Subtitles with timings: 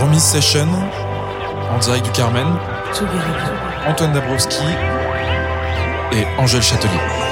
[0.00, 0.68] Remise Session,
[1.72, 2.46] en direct du Carmen,
[3.86, 4.62] Antoine Dabrowski
[6.12, 7.27] et Angèle Châtelier.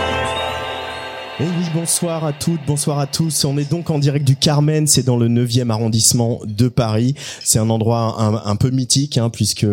[1.38, 3.44] Et oui, bonsoir à toutes, bonsoir à tous.
[3.44, 7.14] On est donc en direct du Carmen, c'est dans le 9e arrondissement de Paris.
[7.44, 9.66] C'est un endroit un, peu mythique, hein, puisque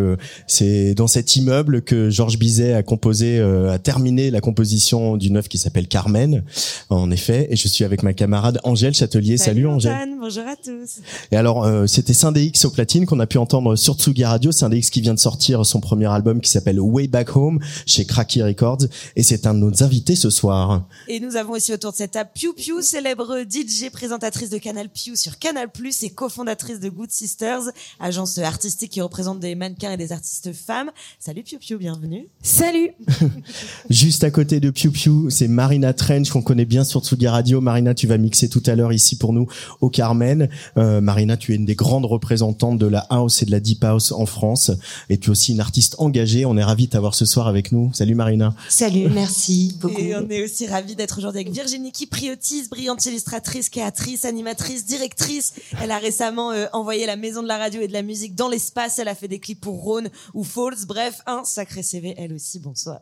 [0.46, 5.38] c'est dans cet immeuble que Georges Bizet a composé, euh, a terminé la composition d'une
[5.38, 6.44] œuvre qui s'appelle Carmen,
[6.90, 7.48] en effet.
[7.50, 9.38] Et je suis avec ma camarade Angèle Châtelier.
[9.38, 10.10] Salut, Salut Angèle.
[10.20, 11.00] bonjour à tous.
[11.32, 14.52] Et alors, euh, c'était Syndéx au platine qu'on a pu entendre sur Tsugi Radio.
[14.52, 18.44] Syndéx qui vient de sortir son premier album qui s'appelle Way Back Home chez Cracky
[18.44, 18.84] Records.
[19.16, 20.84] Et c'est un de nos invités ce soir.
[21.08, 24.90] Et nous avons aussi autour de cette table Piu Piu, célèbre DJ, présentatrice de Canal
[24.90, 27.62] Piu sur Canal Plus et cofondatrice de Good Sisters,
[28.00, 30.90] agence artistique qui représente des mannequins et des artistes femmes.
[31.20, 32.28] Salut Piu Piu, bienvenue.
[32.42, 32.92] Salut.
[33.90, 37.62] Juste à côté de Piu Piu, c'est Marina Trench qu'on connaît bien sur Tsugi Radio.
[37.62, 39.48] Marina, tu vas mixer tout à l'heure ici pour nous
[39.80, 40.50] au Carmen.
[40.78, 43.84] Euh, Marina, tu es une des grandes représentantes de la house et de la deep
[43.84, 44.72] house en France
[45.10, 46.46] et tu es aussi une artiste engagée.
[46.46, 47.92] On est ravis de t'avoir ce soir avec nous.
[47.94, 48.56] Salut Marina.
[48.70, 50.02] Salut, merci beaucoup.
[50.02, 55.54] Et on est aussi ravis d'être aujourd'hui Virginie Kipriotis, brillante illustratrice, créatrice, animatrice, directrice.
[55.82, 58.50] Elle a récemment euh, envoyé la maison de la radio et de la musique dans
[58.50, 59.00] l'espace.
[59.00, 60.86] Elle a fait des clips pour Rhône ou Falls.
[60.86, 62.60] Bref, un sacré CV, elle aussi.
[62.60, 63.02] Bonsoir.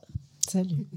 [0.51, 0.87] Salut.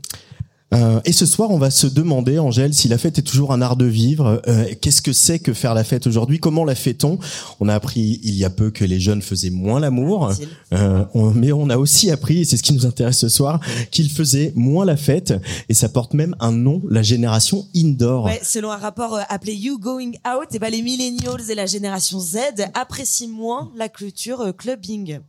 [0.75, 3.63] Euh, et ce soir, on va se demander, Angèle, si la fête est toujours un
[3.63, 4.43] art de vivre.
[4.49, 6.41] Euh, Qu'est-ce que c'est que faire la fête aujourd'hui?
[6.41, 7.19] Comment la fait-on?
[7.61, 10.33] On a appris il y a peu que les jeunes faisaient moins l'amour,
[10.73, 11.05] euh,
[11.35, 14.53] mais on a aussi appris, et c'est ce qui nous intéresse ce soir, qu'ils faisaient
[14.57, 15.35] moins la fête.
[15.69, 18.25] Et ça porte même un nom, la génération indoor.
[18.25, 22.19] Ouais, selon un rapport appelé You Going Out, et ben les millennials et la génération
[22.19, 22.39] Z
[22.75, 25.21] apprécient moins la culture clubbing.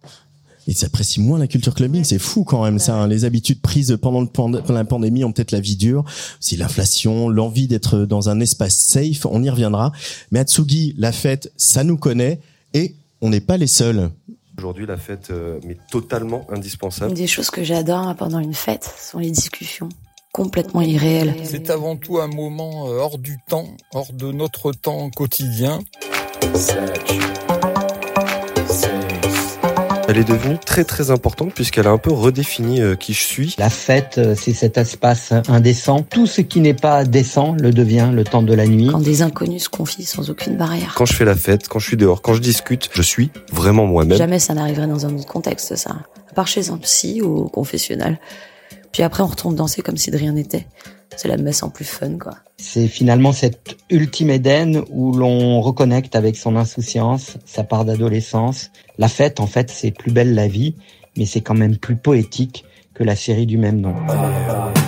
[0.67, 2.95] Ils apprécient moins la culture clubbing, c'est fou quand même ça.
[2.95, 3.07] hein.
[3.07, 6.03] Les habitudes prises pendant, le pand- pendant la pandémie ont peut-être la vie dure.
[6.39, 9.91] C'est l'inflation, l'envie d'être dans un espace safe, on y reviendra.
[10.31, 12.39] Mais Atsugi, la fête, ça nous connaît
[12.73, 14.09] et on n'est pas les seuls.
[14.57, 17.11] Aujourd'hui, la fête euh, m'est totalement indispensable.
[17.11, 19.89] Une des choses que j'adore pendant une fête sont les discussions
[20.31, 21.35] complètement irréelles.
[21.43, 25.79] C'est avant tout un moment euh, hors du temps, hors de notre temps quotidien.
[30.07, 33.55] Elle est devenue très très importante puisqu'elle a un peu redéfini euh, qui je suis.
[33.57, 36.03] La fête, euh, c'est cet espace indécent.
[36.03, 38.89] Tout ce qui n'est pas décent le devient le temps de la nuit.
[38.91, 40.94] Quand des inconnus se confient sans aucune barrière.
[40.95, 43.88] Quand je fais la fête, quand je suis dehors, quand je discute, je suis vraiment
[43.88, 44.17] moi-même.
[44.17, 45.95] Jamais ça n'arriverait dans un autre contexte, ça.
[46.29, 48.19] À part chez un psy ou au confessionnal.
[48.91, 50.67] Puis après, on retourne danser comme si de rien n'était.
[51.16, 52.35] C'est la messe en plus fun, quoi.
[52.57, 58.71] C'est finalement cet ultime Éden où l'on reconnecte avec son insouciance, sa part d'adolescence.
[58.97, 60.75] La fête, en fait, c'est plus belle la vie,
[61.17, 63.94] mais c'est quand même plus poétique que la série du même nom.
[63.94, 64.84] Petite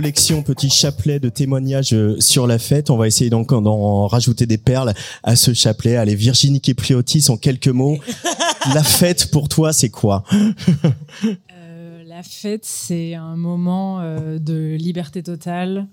[0.00, 2.88] collection, petit chapelet de témoignages euh, sur la fête.
[2.88, 5.96] On va essayer donc d'en rajouter des perles à ce chapelet.
[5.96, 7.98] Allez, Virginie Kepliotis, en quelques mots.
[8.74, 10.24] la fête pour toi, c'est quoi?
[11.52, 15.86] Euh, la fête, c'est un moment euh, de liberté totale,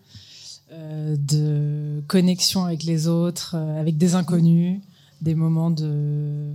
[0.71, 4.79] euh, de connexion avec les autres, euh, avec des inconnus,
[5.21, 6.53] des moments de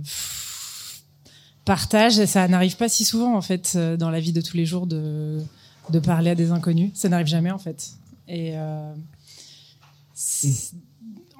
[1.65, 2.17] partage.
[2.17, 4.87] Et ça n'arrive pas si souvent, en fait, dans la vie de tous les jours,
[4.87, 5.39] de,
[5.89, 6.91] de parler à des inconnus.
[6.93, 7.91] Ça n'arrive jamais, en fait.
[8.27, 8.93] Et euh,
[10.13, 10.73] c'est-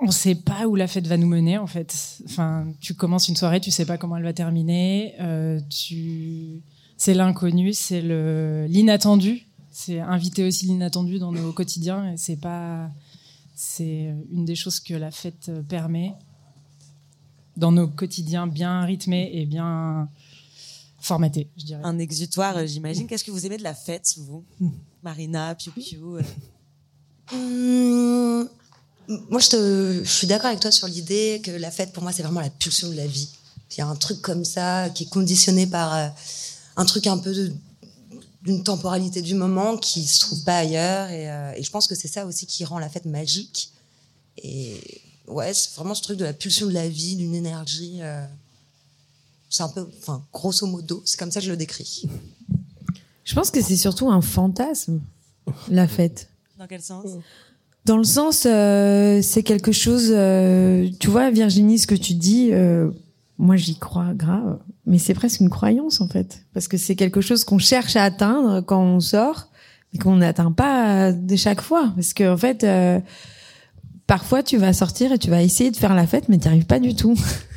[0.01, 2.19] on ne sait pas où la fête va nous mener, en fait.
[2.25, 5.13] Enfin, tu commences une soirée, tu sais pas comment elle va terminer.
[5.21, 6.61] euh, tu
[6.97, 9.47] c'est l'inconnu, c'est l'inattendu.
[9.71, 12.13] C'est inviter aussi l'inattendu dans nos quotidiens.
[12.13, 12.89] Et c'est pas,
[13.55, 16.13] c'est une des choses que la fête permet
[17.57, 20.07] dans nos quotidiens bien rythmés et bien
[21.03, 21.81] formatés, je dirais.
[21.83, 23.07] Un exutoire, euh, j'imagine.
[23.07, 24.43] Qu'est-ce que vous aimez de la fête, vous
[25.03, 26.21] Marina, Piu Piu euh,
[27.31, 28.49] Hum,
[29.29, 32.11] moi, je, te, je suis d'accord avec toi sur l'idée que la fête, pour moi,
[32.11, 33.29] c'est vraiment la pulsion de la vie.
[33.71, 36.07] il y a un truc comme ça qui est conditionné par euh,
[36.77, 37.51] un truc un peu
[38.43, 41.09] d'une temporalité du moment qui se trouve pas ailleurs.
[41.09, 43.71] Et, euh, et je pense que c'est ça aussi qui rend la fête magique.
[44.37, 44.79] Et
[45.27, 47.99] ouais, c'est vraiment ce truc de la pulsion de la vie, d'une énergie.
[49.53, 52.09] C'est un peu, enfin, grosso modo, c'est comme ça que je le décris.
[53.23, 54.99] Je pense que c'est surtout un fantasme,
[55.69, 56.27] la fête.
[56.57, 57.05] Dans quel sens?
[57.85, 60.07] Dans le sens, euh, c'est quelque chose.
[60.09, 62.89] euh, tu vois, Virginie, ce que tu dis, euh,
[63.37, 64.57] moi j'y crois grave,
[64.87, 68.05] mais c'est presque une croyance en fait, parce que c'est quelque chose qu'on cherche à
[68.05, 69.49] atteindre quand on sort,
[69.93, 72.99] mais qu'on n'atteint pas de chaque fois, parce que en fait, euh,
[74.07, 76.47] parfois tu vas sortir et tu vas essayer de faire la fête, mais tu n'y
[76.47, 77.15] arrives pas du tout.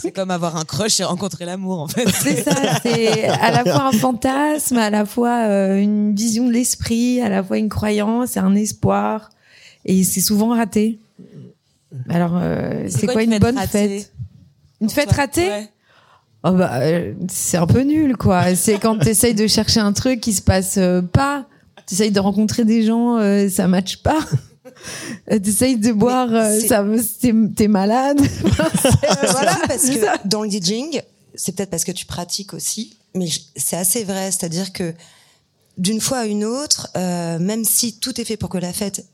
[0.00, 2.08] C'est comme avoir un crush et rencontrer l'amour, en fait.
[2.08, 6.52] C'est ça, c'est à la fois un fantasme, à la fois euh, une vision de
[6.52, 9.30] l'esprit, à la fois une croyance et un espoir.
[9.84, 10.98] Et c'est souvent raté.
[12.08, 14.12] Alors, euh, c'est quoi, une bonne fête?
[14.80, 15.48] Une fête toi ratée?
[15.48, 15.68] Ouais.
[16.44, 18.54] Oh bah, euh, c'est un peu nul, quoi.
[18.54, 21.46] C'est quand tu essayes de chercher un truc qui se passe euh, pas.
[21.86, 24.18] Tu essayes de rencontrer des gens, ça matche pas.
[25.30, 26.84] Euh, T'essayes de boire, euh, ça,
[27.56, 28.20] t'es malade.
[29.30, 31.00] voilà, parce que dans le DJing,
[31.34, 34.30] c'est peut-être parce que tu pratiques aussi, mais c'est assez vrai.
[34.30, 34.94] C'est-à-dire que
[35.78, 39.06] d'une fois à une autre, euh, même si tout est fait pour que la fête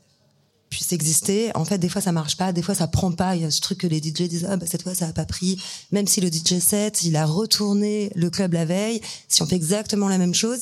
[0.69, 3.35] puisse exister, en fait, des fois ça marche pas, des fois ça prend pas.
[3.35, 5.13] Il y a ce truc que les DJ disent ah bah cette fois ça a
[5.13, 5.61] pas pris.
[5.91, 9.55] Même si le DJ set, il a retourné le club la veille, si on fait
[9.55, 10.61] exactement la même chose.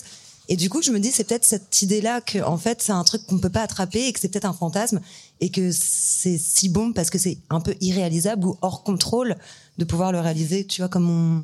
[0.50, 3.04] Et du coup, je me dis, c'est peut-être cette idée-là que, en fait, c'est un
[3.04, 5.00] truc qu'on peut pas attraper et que c'est peut-être un fantasme
[5.40, 9.36] et que c'est si bon parce que c'est un peu irréalisable ou hors contrôle
[9.78, 11.44] de pouvoir le réaliser, tu vois, comme on...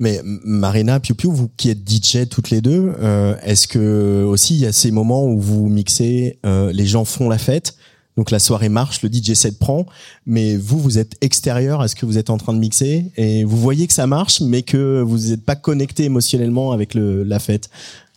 [0.00, 4.54] Mais Marina, Piu Piu, vous qui êtes DJ toutes les deux, euh, est-ce que aussi
[4.54, 7.76] il y a ces moments où vous mixez, euh, les gens font la fête,
[8.20, 9.86] donc la soirée marche, le DJ set prend,
[10.26, 13.56] mais vous vous êtes extérieur, est-ce que vous êtes en train de mixer et vous
[13.56, 17.70] voyez que ça marche, mais que vous n'êtes pas connecté émotionnellement avec le, la fête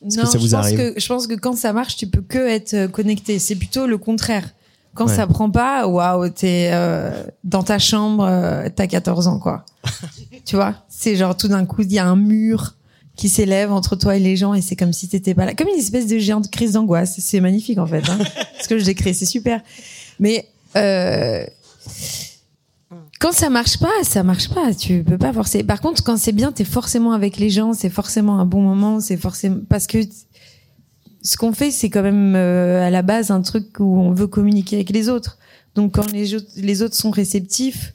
[0.05, 2.07] Est-ce non, que ça vous je pense que je pense que quand ça marche, tu
[2.07, 3.39] peux que être euh, connecté.
[3.39, 4.49] C'est plutôt le contraire.
[4.93, 5.15] Quand Ouais.
[5.15, 9.63] ça prend pas, waouh, t'es euh, dans ta chambre, euh, t'as 14 ans, quoi.
[10.45, 12.75] tu vois, c'est genre tout d'un coup, il y a un mur
[13.15, 15.67] qui s'élève entre toi et les gens et c'est comme si t'étais pas là, comme
[15.67, 17.19] une espèce de géante crise d'angoisse.
[17.19, 18.07] C'est magnifique en fait.
[18.09, 18.19] Hein.
[18.61, 19.61] Ce que je décris, c'est super.
[20.19, 21.45] Mais euh,
[23.19, 24.73] quand ça marche pas, ça marche pas.
[24.73, 25.63] Tu peux pas forcer.
[25.63, 28.99] Par contre, quand c'est bien, t'es forcément avec les gens, c'est forcément un bon moment,
[28.99, 29.99] c'est forcément parce que
[31.21, 34.27] ce qu'on fait, c'est quand même euh, à la base un truc où on veut
[34.27, 35.37] communiquer avec les autres.
[35.75, 37.93] Donc quand les, les autres sont réceptifs,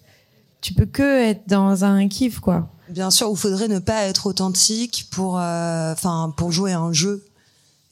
[0.61, 2.69] tu peux que être dans un kiff, quoi.
[2.89, 6.93] Bien sûr, où faudrait ne pas être authentique pour, euh, enfin, pour jouer à un
[6.93, 7.25] jeu.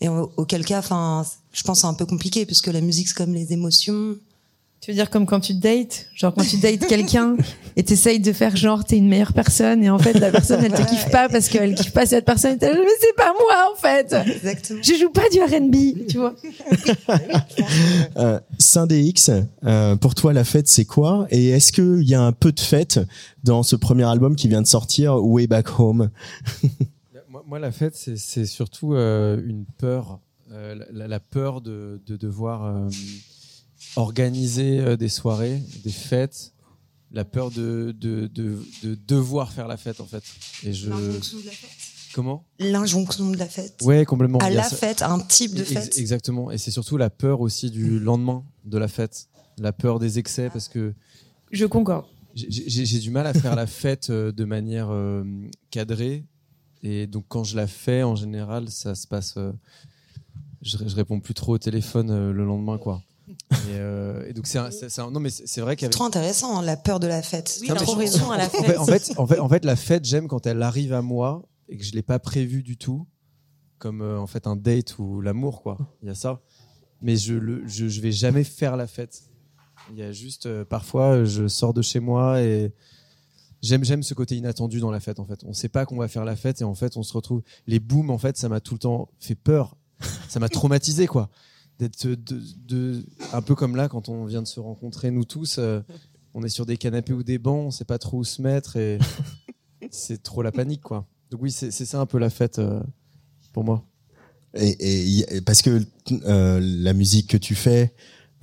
[0.00, 3.14] Et au- auquel cas, enfin, je pense c'est un peu compliqué puisque la musique c'est
[3.16, 4.16] comme les émotions.
[4.80, 7.36] Tu veux dire comme quand tu dates, genre quand tu dates quelqu'un
[7.74, 10.72] et t'essayes de faire genre t'es une meilleure personne et en fait la personne elle
[10.72, 13.32] te kiffe pas parce qu'elle kiffe pas cette personne et t'es là, mais c'est pas
[13.32, 14.14] moi en fait.
[14.30, 14.80] Exactement.
[14.84, 16.34] Je joue pas du R&B, tu vois.
[18.16, 19.30] Euh, Saint-DX,
[19.64, 21.26] euh, pour toi la fête c'est quoi?
[21.30, 23.00] Et est-ce qu'il y a un peu de fête
[23.44, 26.10] dans ce premier album qui vient de sortir, Way Back Home?
[27.28, 30.20] Moi, moi, la fête, c'est- c'est surtout euh, une peur,
[30.52, 32.88] euh, la, la peur de, de devoir euh,
[33.96, 36.52] organiser euh, des soirées, des fêtes,
[37.12, 40.22] la peur de, de, de, de devoir faire la fête en fait.
[40.62, 40.90] Et je
[42.14, 42.44] comment?
[42.58, 43.80] L'injonction de la fête.
[43.82, 44.38] Ouais, complètement.
[44.38, 45.98] À la fête, à un type de Ex- fête.
[45.98, 46.50] Exactement.
[46.50, 50.48] Et c'est surtout la peur aussi du lendemain de la fête, la peur des excès
[50.50, 50.94] parce que
[51.52, 52.06] Je concorde.
[52.34, 55.24] j'ai- du mal à faire la fête euh, de manière euh,
[55.70, 56.24] cadrée.
[56.82, 59.34] Et donc, quand je la fais, en général, ça se passe.
[59.38, 59.52] euh,
[60.62, 63.02] je, je réponds plus trop au téléphone euh, le lendemain, quoi.
[63.52, 65.76] Et, euh, et donc, c'est un- c'est- c'est un- non, mais c'est c'est vrai C'est
[65.76, 65.92] qu'avec.
[65.92, 67.58] trop intéressant, hein, la peur de la fête.
[67.62, 68.30] Oui, trop raison.
[68.30, 68.64] à la En fête.
[68.66, 71.42] fait, en fait, en fait, en fait, la fête, j'aime quand elle arrive à moi
[71.68, 73.06] et que je l'ai pas prévu du tout,
[73.78, 75.76] comme euh, en fait un date ou l'amour, quoi.
[76.02, 76.40] Il y a ça.
[77.02, 79.22] Mais je, le, je, je vais jamais faire la fête.
[79.92, 82.72] Il y a juste euh, parfois, je sors de chez moi et
[83.62, 85.20] j'aime j'aime ce côté inattendu dans la fête.
[85.20, 87.12] En fait, on sait pas qu'on va faire la fête et en fait, on se
[87.12, 87.42] retrouve.
[87.66, 89.76] Les booms, en fait, ça m'a tout le temps fait peur.
[90.28, 91.30] Ça m'a traumatisé, quoi.
[91.78, 93.04] D'être de, de,
[93.34, 95.56] un peu comme là quand on vient de se rencontrer nous tous.
[95.58, 95.80] euh,
[96.32, 98.76] on est sur des canapés ou des bancs, on sait pas trop où se mettre
[98.76, 98.98] et
[99.90, 101.06] c'est trop la panique, quoi.
[101.30, 102.80] Donc oui, c'est ça un peu la fête euh,
[103.52, 103.84] pour moi.
[104.54, 105.82] et, et y- et parce que
[106.26, 107.92] euh, la musique que tu fais,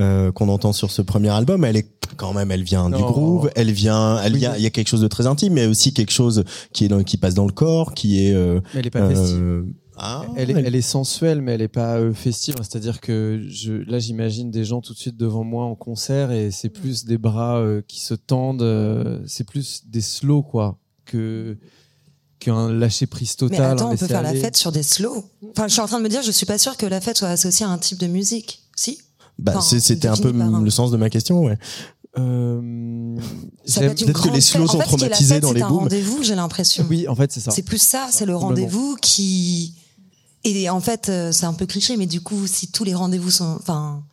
[0.02, 1.88] euh, qu'on entend sur ce premier album, elle est
[2.18, 4.56] quand même, elle vient du groove, elle vient, elle Oui, vient.
[4.56, 7.04] Il y a quelque chose de très intime, mais aussi quelque chose qui est dans,
[7.04, 8.34] qui passe dans le corps, qui est.
[8.34, 9.66] euh, elle est pas festive.
[9.96, 12.56] Ah, elle, est, elle est sensuelle, mais elle est pas euh, festive.
[12.58, 16.50] C'est-à-dire que je, là, j'imagine des gens tout de suite devant moi en concert et
[16.52, 18.62] c'est plus des bras euh, qui se tendent.
[18.64, 21.58] euh, c'est plus des slow, quoi, que
[22.40, 23.72] qu'un lâcher prise Mais total.
[23.72, 25.24] attends, un on peut faire la fête sur des slows.
[25.52, 27.18] Enfin, je suis en train de me dire, je suis pas sûre que la fête
[27.18, 28.64] soit associée à un type de musique.
[28.76, 29.00] Si?
[29.40, 31.58] Bah, Enfin, c'est- c'était un peu un- le sens de ma question, ouais.
[32.20, 33.16] Euh,
[33.66, 35.80] Peut-être que les slows sont en fait, traumatisés dans c'est les un booms.
[35.80, 36.86] rendez-vous, j'ai l'impression.
[36.90, 37.52] Oui, en fait, c'est ça.
[37.52, 39.74] C'est plus ça, c'est le rendez-vous qui.
[40.44, 43.32] Et en fait, euh, c'est un peu cliché, mais du coup, si tous les rendez-vous
[43.32, 43.58] sont.
[43.60, 44.04] Enfin.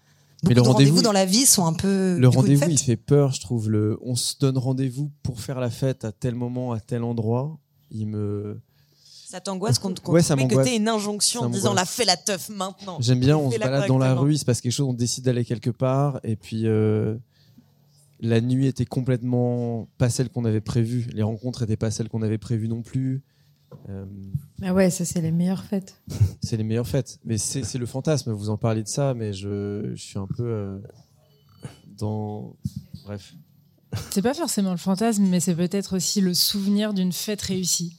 [0.42, 2.16] Mais Beaucoup le de rendez-vous- dans la vie sont un peu.
[2.18, 3.68] Le rendez-vous, il fait peur, je trouve.
[3.68, 7.58] Le, on se donne rendez-vous pour faire la fête à tel moment, à tel endroit.
[7.90, 8.58] Il me.
[9.28, 12.04] Ça t'angoisse qu'on te Ouais, ça mais que t'aies une injonction en disant la fais
[12.04, 12.96] la teuf maintenant.
[13.00, 15.24] J'aime bien, on se balade dans la rue, il se passe quelque chose, on décide
[15.24, 17.14] d'aller quelque part, et puis euh,
[18.20, 21.08] la nuit était complètement pas celle qu'on avait prévue.
[21.12, 23.22] Les rencontres étaient pas celles qu'on avait prévues non plus.
[23.88, 24.04] Euh,
[24.62, 26.00] Ah ouais, ça c'est les meilleures fêtes.
[26.42, 27.18] c'est les meilleures fêtes.
[27.24, 30.26] Mais c'est c'est le fantasme, vous en parlez de ça, mais je, je suis un
[30.26, 30.78] peu euh,
[31.98, 32.56] dans.
[33.04, 33.34] Bref.
[34.10, 37.96] C'est pas forcément le fantasme, mais c'est peut-être aussi le souvenir d'une fête réussie.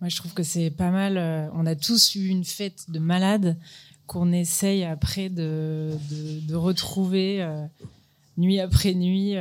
[0.00, 1.18] Moi, je trouve que c'est pas mal.
[1.18, 3.58] euh, on a tous eu une fête de malade
[4.06, 7.66] qu'on essaye après de, de, de retrouver euh,
[8.38, 9.34] nuit après nuit.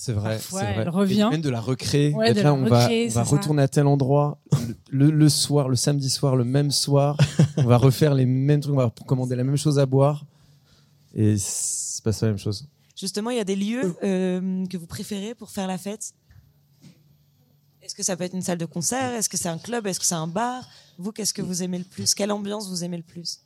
[0.00, 0.82] C'est vrai, Parfois, c'est vrai.
[0.82, 1.26] elle revient.
[1.28, 2.14] Et même de la recréer.
[2.14, 4.38] Ouais, de là, la on va, on va retourner à tel endroit
[4.90, 7.16] le, le soir, le samedi soir, le même soir.
[7.56, 10.24] on va refaire les mêmes trucs, on va commander la même chose à boire.
[11.14, 12.68] Et c'est pas ça la même chose.
[12.96, 16.12] Justement, il y a des lieux euh, que vous préférez pour faire la fête?
[17.82, 19.14] Est-ce que ça peut être une salle de concert?
[19.14, 19.88] Est-ce que c'est un club?
[19.88, 20.68] Est-ce que c'est un bar?
[20.96, 22.14] Vous, qu'est-ce que vous aimez le plus?
[22.14, 23.40] Quelle ambiance vous aimez le plus?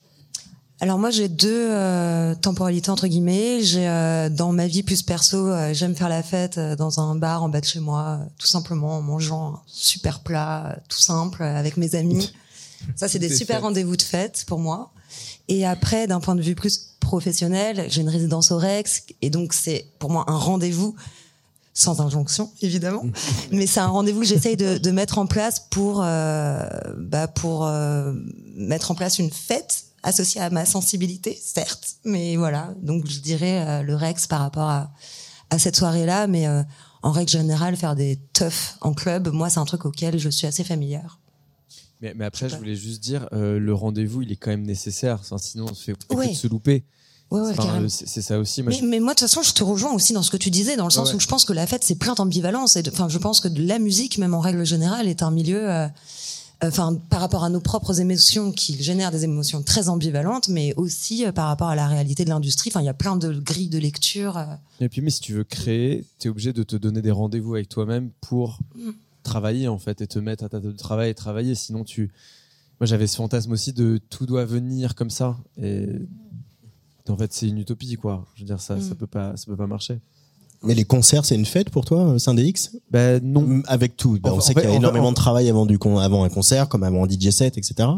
[0.83, 3.63] Alors moi j'ai deux euh, temporalités entre guillemets.
[3.63, 7.15] J'ai euh, dans ma vie plus perso, euh, j'aime faire la fête euh, dans un
[7.15, 10.99] bar en bas de chez moi, euh, tout simplement en mangeant un super plat, tout
[10.99, 12.33] simple, avec mes amis.
[12.97, 14.91] Ça c'est des super rendez-vous de fête pour moi.
[15.47, 19.53] Et après, d'un point de vue plus professionnel, j'ai une résidence au Rex et donc
[19.53, 20.97] c'est pour moi un rendez-vous
[21.75, 23.05] sans injonction évidemment,
[23.53, 26.67] mais c'est un rendez-vous que j'essaye de, de mettre en place pour euh,
[26.99, 28.13] bah pour euh,
[28.57, 32.75] mettre en place une fête associée à ma sensibilité, certes, mais voilà.
[32.83, 34.93] Donc je dirais euh, le Rex par rapport à
[35.51, 36.63] à cette soirée-là, mais euh,
[37.03, 40.47] en règle générale, faire des teufs en club, moi c'est un truc auquel je suis
[40.47, 41.19] assez familière.
[42.01, 45.19] Mais, mais après, je voulais juste dire, euh, le rendez-vous, il est quand même nécessaire.
[45.21, 46.31] Enfin, sinon, on se fait Ouais.
[46.31, 46.85] de se louper.
[47.31, 48.63] Ouais, ouais, Enfin, c'est ça aussi.
[48.65, 50.51] Mais, je- mais moi, de toute façon, je te rejoins aussi dans ce que tu
[50.51, 52.77] disais, dans le sens où je pense que la fête, c'est plein d'ambivalence.
[52.89, 55.69] Enfin, je pense que de la musique, même en règle générale, est un milieu,
[56.63, 61.25] enfin, par rapport à nos propres émotions, qui génèrent des émotions très ambivalentes, mais aussi
[61.27, 62.71] euh, par rapport à la réalité de l'industrie.
[62.71, 64.37] Enfin, il y a plein de grilles de lecture.
[64.37, 64.45] euh.
[64.81, 67.55] Et puis, mais si tu veux créer, tu es obligé de te donner des rendez-vous
[67.55, 68.91] avec toi-même pour Mm.
[69.23, 71.55] travailler, en fait, et te mettre à ta table de travail et travailler.
[71.55, 72.11] Sinon, tu.
[72.81, 75.37] Moi, j'avais ce fantasme aussi de tout doit venir comme ça.
[75.63, 75.87] Et
[77.09, 78.27] en fait, c'est une utopie, quoi.
[78.35, 78.83] Je veux dire, ça, Mm.
[78.83, 79.99] ça peut pas, ça peut pas marcher.
[80.65, 83.63] Mais les concerts, c'est une fête pour toi, Syndex Ben non.
[83.67, 84.19] Avec tout.
[84.23, 86.25] Ben, En on sait qu'il y a énormément en- de travail avant, du con- avant
[86.25, 87.89] un concert, comme avant un DJ set, etc.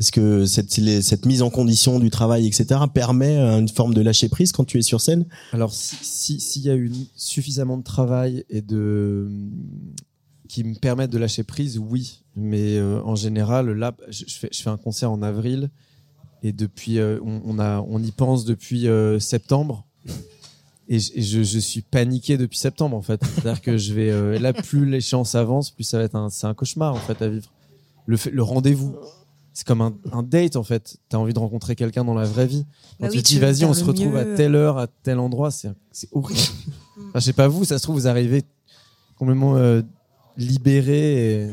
[0.00, 3.94] Est-ce que cette, les- cette mise en condition du travail, etc., permet euh, une forme
[3.94, 5.24] de lâcher prise quand tu es sur scène?
[5.52, 9.28] Alors, si si- s'il y a eu suffisamment de travail et de
[10.48, 12.22] qui me permettent de lâcher prise, oui.
[12.36, 15.70] Mais euh, en général, là, je, je fais, je fais un concert en avril
[16.42, 19.86] et depuis, euh, on, on a, on y pense depuis euh, septembre.
[20.88, 23.20] Et, je, et je- je suis paniqué depuis septembre en fait.
[23.24, 26.46] C'est-à-dire que je vais euh, là, plus l'échéance avance, plus ça va être un, c'est
[26.46, 27.50] un cauchemar en fait à vivre.
[28.06, 28.94] Le, rendez-vous,
[29.54, 30.98] c'est comme un, un date en fait.
[31.08, 32.66] T'as envie de rencontrer quelqu'un dans la vraie vie.
[32.98, 34.86] Quand Bah tu oui, te tu dis vas-y, on se retrouve à telle heure, à
[34.86, 36.40] tel endroit, c'est c'est horrible.
[37.08, 38.44] Enfin, je sais pas vous, ça se trouve vous arrivez
[39.16, 39.82] complètement euh,
[40.36, 41.42] libéré.
[41.44, 41.50] Et...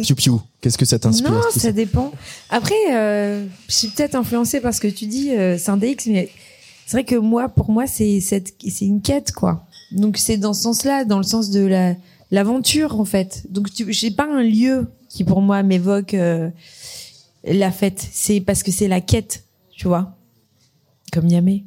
[0.00, 2.12] Piu piu, qu'est-ce que ça t'inspire Non, ça dépend.
[2.50, 6.30] Après, euh, je suis peut-être influencée par ce que tu dis, euh, Syndex, mais
[6.86, 9.66] c'est vrai que moi, pour moi, c'est cette, c'est une quête, quoi.
[9.90, 11.94] Donc c'est dans ce sens-là, dans le sens de la
[12.30, 13.44] l'aventure, en fait.
[13.50, 16.48] Donc tu, j'ai pas un lieu qui pour moi m'évoque euh,
[17.44, 18.08] la fête.
[18.12, 19.44] C'est parce que c'est la quête,
[19.76, 20.16] tu vois,
[21.12, 21.64] comme Yamé.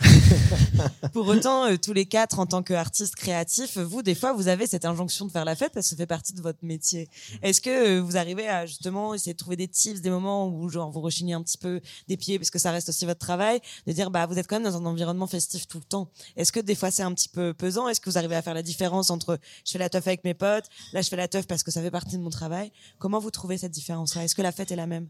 [1.12, 4.66] Pour autant, euh, tous les quatre, en tant qu'artistes créatifs, vous, des fois, vous avez
[4.66, 7.08] cette injonction de faire la fête parce que ça fait partie de votre métier.
[7.42, 10.68] Est-ce que euh, vous arrivez à justement essayer de trouver des tips, des moments où
[10.68, 13.60] genre vous rechignez un petit peu des pieds parce que ça reste aussi votre travail,
[13.86, 16.08] de dire bah vous êtes quand même dans un environnement festif tout le temps.
[16.36, 17.88] Est-ce que des fois c'est un petit peu pesant?
[17.88, 20.34] Est-ce que vous arrivez à faire la différence entre je fais la teuf avec mes
[20.34, 22.72] potes, là je fais la teuf parce que ça fait partie de mon travail?
[22.98, 24.24] Comment vous trouvez cette différence-là?
[24.24, 25.08] Est-ce que la fête est la même?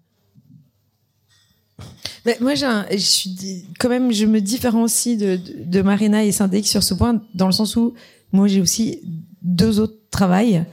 [2.27, 6.33] Mais moi, un- je suis quand même, je me différencie de, de, de Marina et
[6.33, 7.95] Syndex sur ce point, dans le sens où
[8.33, 9.01] moi, j'ai aussi
[9.43, 10.65] deux autres travails.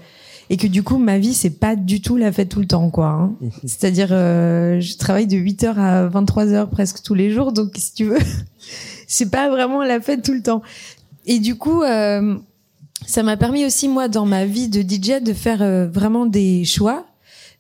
[0.50, 2.90] et que du coup ma vie c'est pas du tout la fête tout le temps
[2.90, 3.08] quoi.
[3.08, 3.34] Hein.
[3.64, 8.04] C'est-à-dire euh, je travaille de 8h à 23h presque tous les jours donc si tu
[8.06, 8.18] veux
[9.08, 10.62] c'est pas vraiment la fête tout le temps.
[11.26, 12.38] Et du coup euh,
[13.06, 16.66] ça m'a permis aussi moi dans ma vie de DJ de faire euh, vraiment des
[16.66, 17.06] choix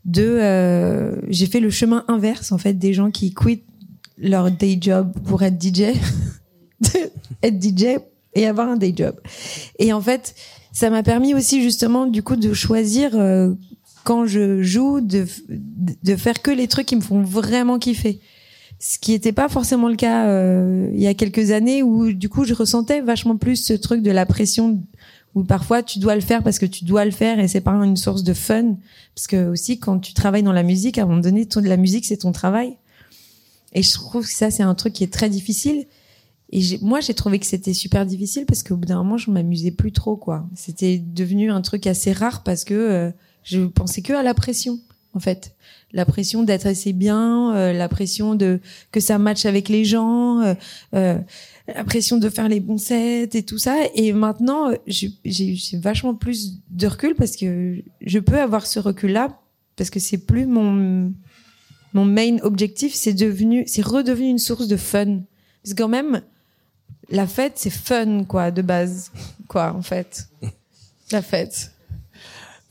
[0.06, 3.66] de euh, j'ai fait le chemin inverse en fait des gens qui quittent
[4.18, 5.94] leur day job pour être DJ
[7.44, 7.98] être DJ
[8.34, 9.16] et avoir un day job.
[9.80, 10.36] Et en fait,
[10.72, 13.54] ça m'a permis aussi justement du coup de choisir euh,
[14.04, 18.20] quand je joue de de faire que les trucs qui me font vraiment kiffer.
[18.80, 22.30] Ce qui n'était pas forcément le cas euh, il y a quelques années où du
[22.30, 24.82] coup je ressentais vachement plus ce truc de la pression
[25.36, 27.72] où parfois tu dois le faire parce que tu dois le faire et c'est pas
[27.72, 28.76] une source de fun
[29.16, 32.06] parce que aussi quand tu travailles dans la musique à un moment donné la musique
[32.06, 32.78] c'est ton travail
[33.74, 35.86] et je trouve que ça c'est un truc qui est très difficile
[36.52, 39.72] et moi, j'ai trouvé que c'était super difficile parce qu'au bout d'un moment, je m'amusais
[39.72, 40.46] plus trop, quoi.
[40.54, 43.12] C'était devenu un truc assez rare parce que euh,
[43.44, 44.80] je pensais que à la pression,
[45.14, 45.56] en fait.
[45.94, 48.60] La pression d'être assez bien, euh, la pression de
[48.92, 50.54] que ça matche avec les gens, euh,
[50.94, 51.18] euh
[51.74, 53.78] la pression de faire les bons sets et tout ça.
[53.96, 59.40] Et maintenant, j'ai vachement plus de recul parce que je peux avoir ce recul-là
[59.78, 61.14] parce que c'est plus mon
[61.94, 62.94] mon main objectif.
[62.94, 65.20] C'est devenu, c'est redevenu une source de fun.
[65.64, 66.22] Parce que quand même,
[67.10, 69.12] la fête, c'est fun, quoi, de base,
[69.48, 70.28] quoi, en fait.
[71.12, 71.72] La fête.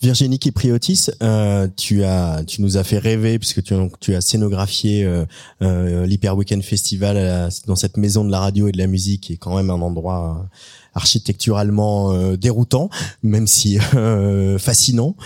[0.02, 5.04] Virginie Kipriotis, euh, tu as, tu nous as fait rêver puisque tu, tu as scénographié
[5.04, 5.26] euh,
[5.62, 9.32] euh, l'Hyper Weekend Festival dans cette maison de la radio et de la musique, qui
[9.34, 10.48] est quand même un endroit
[10.94, 12.90] architecturalement euh, déroutant,
[13.22, 15.16] même si euh, fascinant.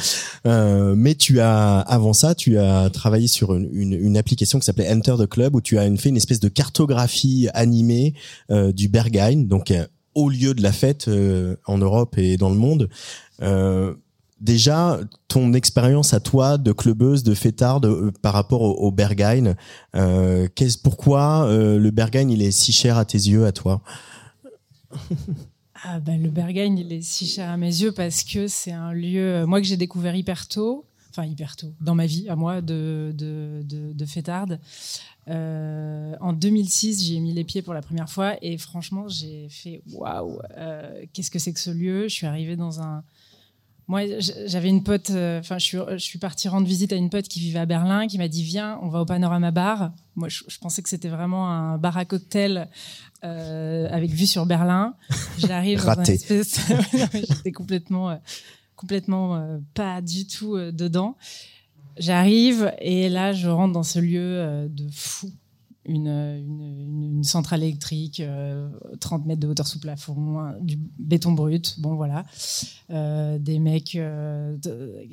[0.47, 4.93] Euh, mais tu as, avant ça, tu as travaillé sur une, une, application qui s'appelait
[4.93, 8.14] Enter the Club, où tu as fait une espèce de cartographie animée
[8.50, 9.73] du Berghain, donc
[10.14, 11.11] au lieu de la fête
[11.66, 12.88] en Europe et dans le monde.
[14.45, 19.55] Déjà, ton expérience à toi de clubeuse, de fêtarde par rapport au, au Berghain,
[19.97, 20.49] euh,
[20.83, 23.83] pourquoi le Berghain il est si cher à tes yeux, à toi?
[25.87, 28.95] Ah ben, le Berghain, il est si cher à mes yeux parce que c'est un
[28.95, 32.37] lieu, euh, moi que j'ai découvert hyper tôt, enfin hyper tôt, dans ma vie, à
[32.37, 34.59] moi, de, de, de, de fêtarde.
[35.29, 39.83] Euh, en 2006, j'ai mis les pieds pour la première fois et franchement, j'ai fait
[39.92, 42.09] waouh, euh, qu'est-ce que c'est que ce lieu?
[42.09, 43.05] Je suis arrivée dans un.
[43.87, 44.03] Moi,
[44.47, 47.29] j'avais une pote, euh, enfin, je suis, je suis partie rendre visite à une pote
[47.29, 49.92] qui vivait à Berlin, qui m'a dit Viens, on va au Panorama Bar.
[50.16, 52.68] Moi, je, je pensais que c'était vraiment un bar à cocktail
[53.25, 54.94] euh, avec vue sur Berlin.
[55.38, 56.61] J'arrive dans espèce...
[57.12, 58.16] J'étais complètement, euh,
[58.75, 61.16] complètement pas du tout dedans.
[61.99, 65.31] J'arrive et là, je rentre dans ce lieu de fou.
[65.87, 68.23] Une, centrale électrique,
[69.01, 72.25] 30 mètres de hauteur sous plafond, du béton brut, bon voilà,
[72.88, 73.99] des mecs,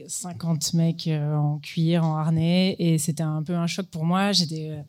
[0.07, 4.31] 50 mecs en cuir, en harnais, et c'était un peu un choc pour moi.
[4.31, 4.83] J'étais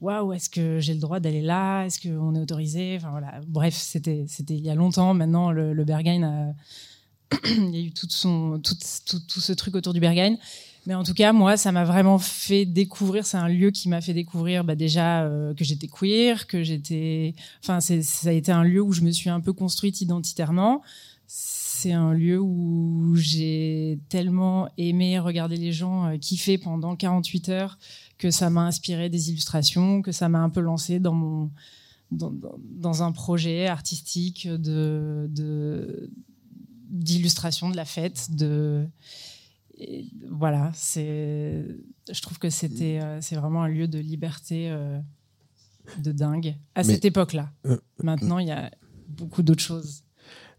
[0.00, 1.84] waouh, est-ce que j'ai le droit d'aller là?
[1.84, 2.96] Est-ce qu'on est autorisé?
[2.96, 3.40] Enfin voilà.
[3.46, 5.14] Bref, c'était c'était il y a longtemps.
[5.14, 6.54] Maintenant, le, le Berghain
[7.44, 10.36] il y a eu tout son tout, tout, tout, ce truc autour du Berghain.
[10.86, 13.24] Mais en tout cas, moi, ça m'a vraiment fait découvrir.
[13.24, 17.34] C'est un lieu qui m'a fait découvrir bah, déjà euh, que j'étais queer, que j'étais.
[17.62, 20.82] Enfin, ça a été un lieu où je me suis un peu construite identitairement.
[21.26, 27.78] C'est un lieu où j'ai tellement aimé regarder les gens euh, kiffer pendant 48 heures
[28.18, 31.50] que ça m'a inspiré des illustrations, que ça m'a un peu lancé dans mon
[32.10, 35.28] dans, un projet artistique de
[36.90, 38.86] d'illustration de, la fête de
[40.30, 41.64] voilà c'est
[42.10, 44.98] je trouve que c'était euh, c'est vraiment un lieu de liberté euh,
[45.98, 47.50] de dingue à cette époque-là.
[47.66, 48.70] Euh, Maintenant, il y a
[49.08, 50.02] beaucoup d'autres choses.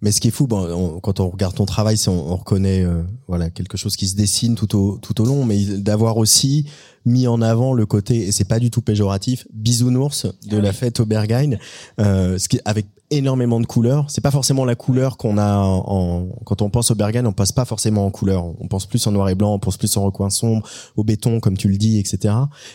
[0.02, 3.04] Mais ce qui est fou, bon, quand on regarde ton travail, on, on reconnaît euh,
[3.28, 6.70] voilà quelque chose qui se dessine tout au tout au long, mais d'avoir aussi
[7.06, 10.74] mis en avant le côté et c'est pas du tout péjoratif bisounours de ah la
[10.74, 11.58] fête au Berghain,
[12.00, 14.10] euh, ce qui avec énormément de couleurs.
[14.10, 17.52] C'est pas forcément la couleur qu'on a en, quand on pense au Berghain, on passe
[17.52, 18.46] pas forcément en couleur.
[18.60, 21.40] On pense plus en noir et blanc, on pense plus en recoin sombre, au béton
[21.40, 22.34] comme tu le dis, etc.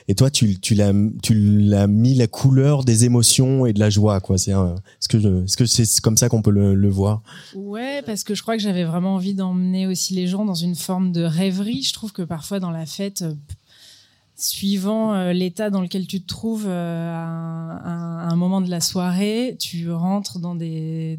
[0.08, 4.20] Et toi, tu l'as tu l'as mis la couleur des émotions et de la joie,
[4.20, 4.38] quoi.
[4.38, 7.22] C'est est-ce que est-ce que c'est comme ça qu'on peut le, le voir?
[7.54, 10.76] Ouais, parce que je crois que j'avais vraiment envie d'emmener aussi les gens dans une
[10.76, 11.82] forme de rêverie.
[11.82, 13.24] Je trouve que parfois dans la fête
[14.40, 19.56] suivant euh, l'état dans lequel tu te trouves euh, à, un moment de la soirée,
[19.58, 21.18] tu rentres dans des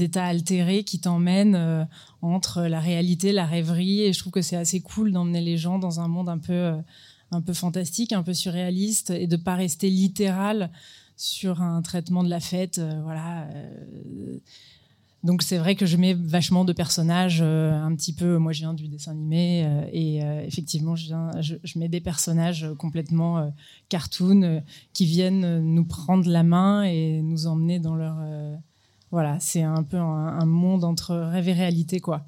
[0.00, 1.84] états altérés qui t'emmènent euh,
[2.22, 5.78] entre la réalité, la rêverie, et je trouve que c'est assez cool d'emmener les gens
[5.78, 6.72] dans un monde un peu
[7.30, 10.70] un peu fantastique, un peu surréaliste, et de pas rester littéral
[11.16, 13.48] sur un traitement de la fête, voilà
[15.24, 18.36] Donc c'est vrai que je mets vachement de personnages un petit peu.
[18.36, 23.50] Moi, je viens du dessin animé et effectivement, je, mets des personnages complètement
[23.88, 28.18] cartoon qui viennent nous prendre la main et nous emmener dans leur
[29.14, 29.38] voilà.
[29.38, 32.26] C'est un peu un, monde entre rêve et réalité, quoi.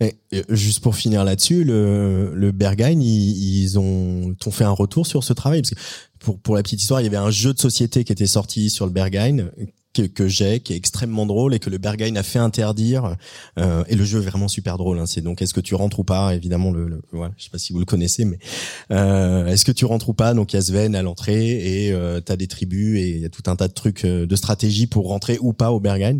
[0.00, 0.16] Et,
[0.48, 5.22] juste pour finir là-dessus, le, le Berghain, ils, ils ont, ont fait un retour sur
[5.22, 5.62] ce travail?
[5.62, 5.80] Parce que
[6.18, 8.70] pour, pour la petite histoire, il y avait un jeu de société qui était sorti
[8.70, 9.50] sur le Berghain
[9.96, 13.16] que, que j'ai, qui est extrêmement drôle et que le Berghain a fait interdire.
[13.58, 14.98] Euh, et le jeu est vraiment super drôle.
[14.98, 15.06] Hein.
[15.06, 16.34] C'est donc est-ce que tu rentres ou pas?
[16.34, 18.38] Évidemment, le, le, voilà, je sais pas si vous le connaissez, mais
[18.90, 20.34] euh, est-ce que tu rentres ou pas?
[20.34, 23.20] Donc il y a Sven à l'entrée et euh, tu as des tribus et il
[23.20, 25.80] y a tout un tas de trucs euh, de stratégie pour rentrer ou pas au
[25.80, 26.18] Berghain.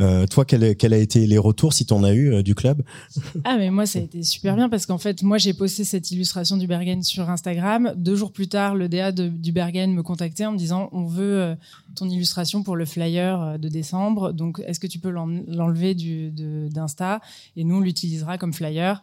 [0.00, 2.54] Euh, toi, quel, quel a été les retours si tu en as eu euh, du
[2.54, 2.82] club?
[3.44, 6.10] Ah mais moi ça a été super bien parce qu'en fait moi j'ai posté cette
[6.10, 7.92] illustration du Berghain sur Instagram.
[7.96, 11.54] Deux jours plus tard, le DA du Berghain me contactait en me disant on veut
[11.94, 14.32] ton illustration pour le flyer euh, de décembre.
[14.32, 17.20] Donc, est-ce que tu peux l'enlever d'Insta?
[17.56, 19.02] Et nous, on l'utilisera comme flyer.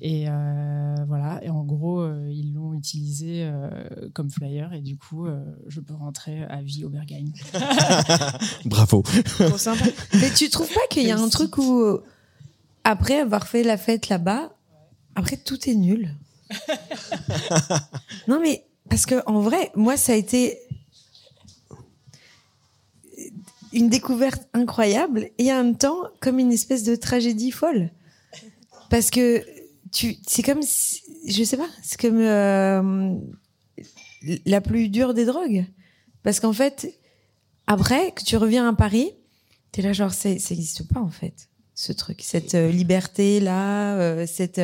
[0.00, 1.42] Et euh, voilà.
[1.44, 3.48] Et en gros, euh, ils l'ont utilisé
[4.14, 4.72] comme flyer.
[4.72, 5.26] Et du coup,
[5.68, 7.24] je peux rentrer à vie au Berghain.
[8.64, 9.04] Bravo.
[10.14, 11.98] Mais tu trouves pas qu'il y a un truc où,
[12.84, 14.50] après avoir fait la fête là-bas,
[15.14, 16.14] après tout est nul?
[18.28, 20.58] Non, mais parce que en vrai, moi, ça a été
[23.72, 27.90] une découverte incroyable et en même temps comme une espèce de tragédie folle.
[28.90, 29.44] Parce que
[29.90, 30.60] tu, c'est comme,
[31.26, 33.14] je sais pas, c'est comme euh,
[34.46, 35.66] la plus dure des drogues.
[36.22, 36.98] Parce qu'en fait,
[37.66, 39.12] après que tu reviens à Paris,
[39.70, 44.26] t'es là genre, ça n'existe pas en fait, ce truc, cette euh, liberté là, euh,
[44.26, 44.60] cette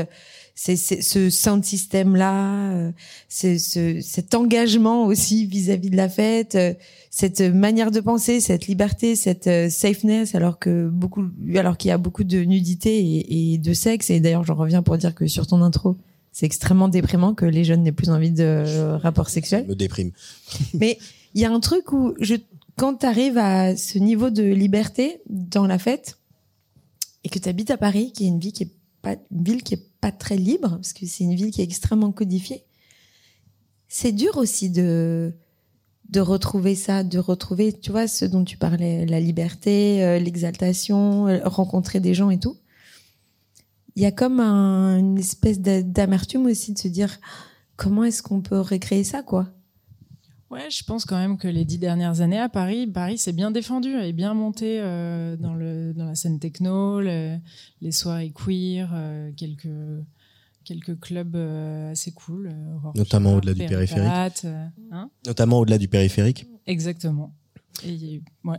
[0.60, 2.90] c'est ce sound système là, euh,
[3.28, 6.74] c'est ce, cet engagement aussi vis-à-vis de la fête, euh,
[7.10, 11.92] cette manière de penser, cette liberté, cette euh, safeness, alors que beaucoup, alors qu'il y
[11.92, 14.10] a beaucoup de nudité et, et de sexe.
[14.10, 15.96] Et d'ailleurs, j'en reviens pour dire que sur ton intro,
[16.32, 19.64] c'est extrêmement déprimant que les jeunes n'aient plus envie de rapports sexuels.
[19.68, 20.10] me déprime.
[20.74, 20.98] Mais
[21.34, 22.34] il y a un truc où je,
[22.76, 26.18] quand tu arrives à ce niveau de liberté dans la fête
[27.22, 28.77] et que tu habites à Paris, qui est une vie qui est
[29.30, 32.12] une ville qui est pas très libre parce que c'est une ville qui est extrêmement
[32.12, 32.64] codifiée.
[33.88, 35.34] C'est dur aussi de
[36.08, 41.28] de retrouver ça, de retrouver, tu vois, ce dont tu parlais, la liberté, euh, l'exaltation,
[41.28, 42.56] euh, rencontrer des gens et tout.
[43.94, 47.18] Il y a comme une espèce d'amertume aussi de se dire
[47.76, 49.48] comment est-ce qu'on peut recréer ça, quoi?
[50.50, 53.50] Ouais, je pense quand même que les dix dernières années à Paris, Paris s'est bien
[53.50, 57.40] défendu et bien monté euh, dans le dans la scène techno, les
[57.90, 59.68] soirées queer, euh, quelques
[60.64, 62.54] quelques clubs euh, assez cool,
[62.94, 64.46] notamment au-delà du périphérique.
[64.90, 66.46] Hein notamment au-delà du périphérique.
[66.66, 67.34] Exactement.
[67.84, 68.58] Et ouais.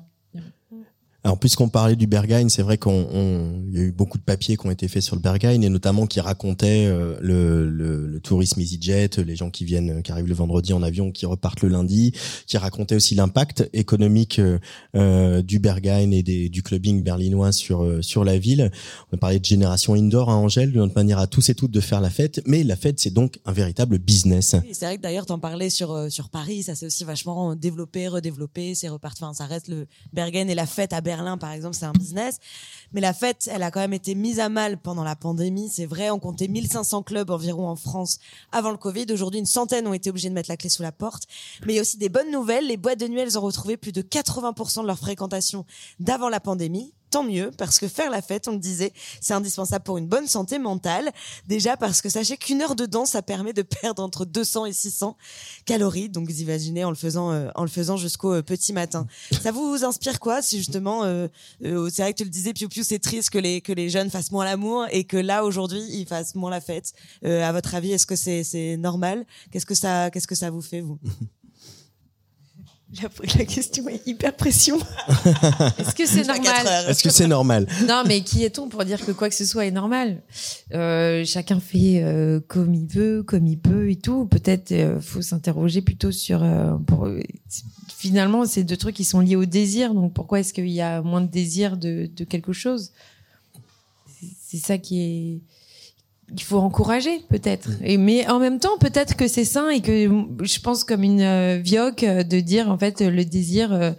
[1.25, 4.65] Alors puisqu'on parlait du Berghain, c'est vrai qu'on y a eu beaucoup de papiers qui
[4.65, 8.61] ont été faits sur le Berghain et notamment qui racontaient euh, le, le, le, tourisme
[8.61, 12.13] EasyJet, les gens qui viennent, qui arrivent le vendredi en avion, qui repartent le lundi,
[12.47, 14.59] qui racontaient aussi l'impact économique euh,
[14.95, 18.71] euh du Berghain et des, du clubbing berlinois sur euh, sur la ville.
[19.11, 21.81] On parlé de génération indoor à Angèle, de notre manière à tous et toutes de
[21.81, 24.55] faire la fête, mais la fête c'est donc un véritable business.
[24.71, 28.73] C'est vrai que d'ailleurs t'en parlais sur sur Paris, ça s'est aussi vachement développé, redéveloppé,
[28.73, 31.01] c'est reparti, enfin ça reste le Berghain et la fête à
[31.39, 32.39] par exemple, c'est un business.
[32.93, 35.69] Mais la fête, elle a quand même été mise à mal pendant la pandémie.
[35.69, 38.19] C'est vrai, on comptait 1500 clubs environ en France
[38.51, 39.05] avant le Covid.
[39.11, 41.23] Aujourd'hui, une centaine ont été obligés de mettre la clé sous la porte.
[41.65, 42.67] Mais il y a aussi des bonnes nouvelles.
[42.67, 45.65] Les boîtes de nuit, elles ont retrouvé plus de 80% de leur fréquentation
[45.99, 49.83] d'avant la pandémie tant mieux, parce que faire la fête, on le disait, c'est indispensable
[49.83, 51.11] pour une bonne santé mentale.
[51.47, 54.73] Déjà parce que sachez qu'une heure de danse, ça permet de perdre entre 200 et
[54.73, 55.17] 600
[55.65, 56.09] calories.
[56.09, 59.07] Donc vous imaginez en le faisant, euh, en le faisant jusqu'au euh, petit matin.
[59.41, 61.27] Ça vous inspire quoi C'est justement, euh,
[61.61, 64.09] c'est vrai que tu le disais, Piu Piu, c'est triste que les que les jeunes
[64.09, 66.93] fassent moins l'amour et que là aujourd'hui ils fassent moins la fête.
[67.23, 69.25] à votre avis, est-ce que c'est c'est normal?
[69.51, 70.99] Qu'est-ce que ça qu'est-ce que ça vous fait vous?
[73.37, 74.77] La question est hyper pression.
[75.77, 77.67] Est-ce que c'est normal Est-ce que c'est normal?
[77.87, 80.23] Non, mais qui est-on pour dire que quoi que ce soit est normal?
[80.73, 84.25] Euh, Chacun fait euh, comme il veut, comme il peut et tout.
[84.25, 86.41] Peut-être euh, faut s'interroger plutôt sur.
[86.41, 87.07] Euh, pour,
[87.95, 89.93] finalement, c'est deux trucs qui sont liés au désir.
[89.93, 92.91] Donc pourquoi est-ce qu'il y a moins de désir de, de quelque chose?
[94.47, 95.41] C'est ça qui est
[96.31, 97.69] il faut encourager peut-être.
[97.83, 100.09] Et mais en même temps, peut-être que c'est sain et que
[100.41, 103.91] je pense comme une euh, vioque euh, de dire en fait le désir euh,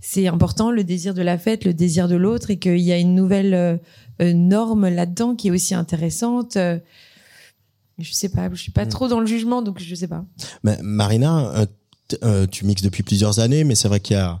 [0.00, 2.98] c'est important, le désir de la fête, le désir de l'autre et qu'il y a
[2.98, 3.80] une nouvelle
[4.20, 6.56] norme là-dedans qui est aussi intéressante.
[6.56, 10.24] je sais pas, je suis pas trop dans le jugement donc je sais pas.
[10.62, 11.66] Mais Marina,
[12.22, 14.40] euh, tu mixes depuis plusieurs années, mais c'est vrai qu'il y a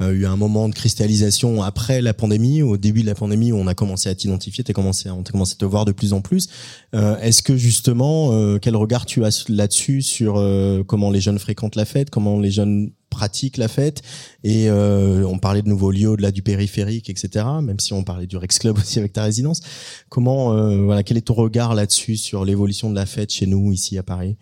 [0.00, 3.56] euh, eu un moment de cristallisation après la pandémie, au début de la pandémie où
[3.56, 6.12] on a commencé à t'identifier, t'as commencé, on t'a commencé à te voir de plus
[6.12, 6.48] en plus.
[6.94, 11.38] Euh, est-ce que justement, euh, quel regard tu as là-dessus sur euh, comment les jeunes
[11.40, 14.02] fréquentent la fête, comment les jeunes pratiquent la fête?
[14.44, 17.44] Et on parlait de nouveaux lieux au-delà du périphérique, etc.
[17.60, 19.62] Même si on parlait du Rex Club aussi avec ta résidence.
[20.08, 20.52] Comment,
[20.84, 24.02] voilà, quel est ton regard là-dessus sur l'évolution de la fête chez nous ici à
[24.02, 24.36] Paris?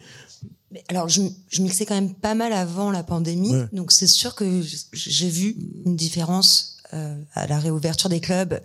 [0.88, 4.62] Alors, je, je, mixais quand même pas mal avant la pandémie, donc c'est sûr que
[4.92, 8.60] j'ai vu une différence euh, à la réouverture des clubs.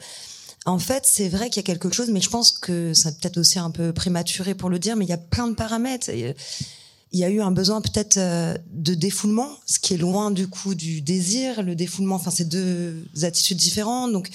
[0.66, 3.38] En fait, c'est vrai qu'il y a quelque chose, mais je pense que c'est peut-être
[3.38, 6.10] aussi un peu prématuré pour le dire, mais il y a plein de paramètres.
[6.10, 10.48] Il y a eu un besoin peut-être euh, de défoulement, ce qui est loin du
[10.48, 11.64] coup du désir.
[11.64, 14.30] Le défoulement, enfin, c'est deux attitudes différentes, donc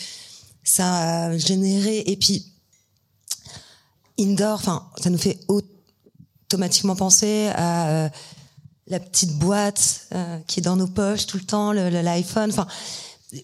[0.65, 2.03] ça a généré.
[2.07, 2.47] Et puis
[4.19, 5.76] indoor, enfin, ça nous fait autant
[6.47, 8.09] automatiquement penser à euh,
[8.87, 12.51] la petite boîte euh, qui est dans nos poches tout le temps, l'iPhone.
[12.51, 12.67] Enfin,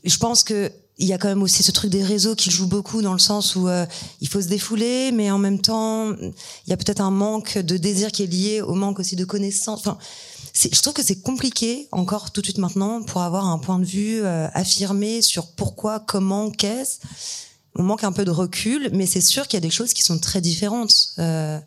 [0.04, 2.66] je pense que il y a quand même aussi ce truc des réseaux qui joue
[2.66, 3.86] beaucoup dans le sens où euh,
[4.20, 7.76] il faut se défouler, mais en même temps, il y a peut-être un manque de
[7.76, 9.80] désir qui est lié au manque aussi de connaissances.
[9.80, 9.98] Enfin,
[10.54, 13.84] je trouve que c'est compliqué encore tout de suite maintenant pour avoir un point de
[13.84, 16.98] vue affirmé sur pourquoi, comment, qu'est-ce.
[17.74, 20.02] On manque un peu de recul, mais c'est sûr qu'il y a des choses qui
[20.02, 21.14] sont très différentes.
[21.18, 21.58] Euh,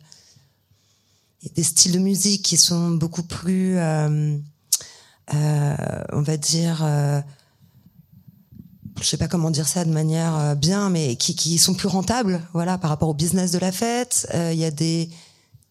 [1.54, 4.36] des styles de musique qui sont beaucoup plus, euh,
[5.34, 5.76] euh,
[6.12, 7.20] on va dire, euh,
[9.00, 11.88] je sais pas comment dire ça de manière euh, bien, mais qui, qui sont plus
[11.88, 14.26] rentables, voilà, par rapport au business de la fête.
[14.34, 15.10] Euh, il y a des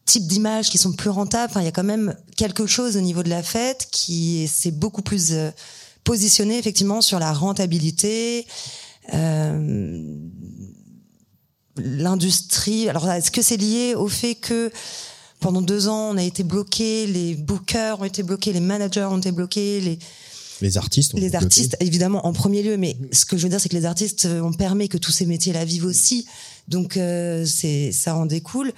[0.06, 1.50] types d'images qui sont plus rentables.
[1.50, 4.72] Enfin, il y a quand même quelque chose au niveau de la fête qui s'est
[4.72, 5.34] beaucoup plus
[6.04, 8.46] positionné effectivement sur la rentabilité.
[11.78, 12.88] l'industrie.
[12.88, 14.72] Alors, est-ce que c'est lié au fait que
[15.46, 19.20] pendant deux ans, on a été bloqué, les bookers ont été bloqués, les managers ont
[19.20, 20.00] été bloqués, les
[20.60, 21.14] les artistes.
[21.14, 22.78] Les artistes, évidemment, en premier lieu.
[22.78, 25.28] Mais ce que je veux dire, c'est que les artistes ont permis que tous ces
[25.28, 26.26] métiers-là vivent aussi.
[26.68, 28.74] Donc, euh, c'est ça en découle.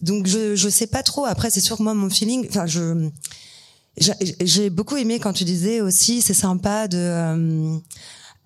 [0.00, 1.26] Donc, je je sais pas trop.
[1.26, 3.10] Après, c'est sûr que moi, mon feeling, enfin, je
[3.98, 7.76] j'ai beaucoup aimé quand tu disais aussi, c'est sympa de euh,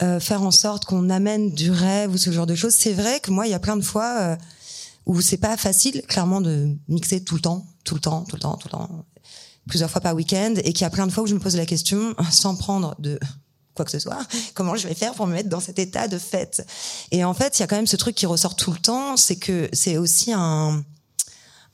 [0.02, 2.74] euh, faire en sorte qu'on amène du rêve ou ce genre de choses.
[2.74, 4.36] C'est vrai que moi, il y a plein de fois.
[5.06, 8.40] Où c'est pas facile, clairement, de mixer tout le temps, tout le temps, tout le
[8.40, 9.04] temps, tout le temps,
[9.66, 11.56] plusieurs fois par week-end, et qu'il y a plein de fois où je me pose
[11.56, 13.18] la question, sans prendre de
[13.74, 14.18] quoi que ce soit,
[14.54, 16.66] comment je vais faire pour me mettre dans cet état de fête.
[17.10, 19.16] Et en fait, il y a quand même ce truc qui ressort tout le temps,
[19.16, 20.84] c'est que c'est aussi un,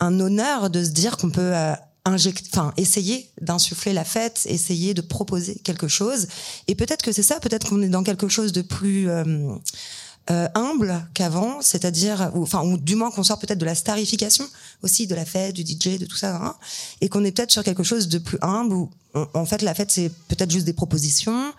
[0.01, 4.95] un honneur de se dire qu'on peut euh, injecter, enfin, essayer d'insuffler la fête, essayer
[4.95, 6.29] de proposer quelque chose.
[6.69, 9.55] Et peut-être que c'est ça, peut-être qu'on est dans quelque chose de plus euh,
[10.31, 14.45] euh, humble qu'avant, c'est-à-dire, ou, enfin, ou du moins qu'on sort peut-être de la starification
[14.83, 16.57] aussi de la fête, du DJ, de tout ça, hein,
[17.01, 18.91] et qu'on est peut-être sur quelque chose de plus humble où,
[19.35, 21.53] en fait, la fête c'est peut-être juste des propositions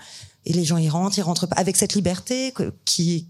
[0.45, 2.53] et les gens y rentrent, ils rentrent pas avec cette liberté
[2.85, 3.27] qui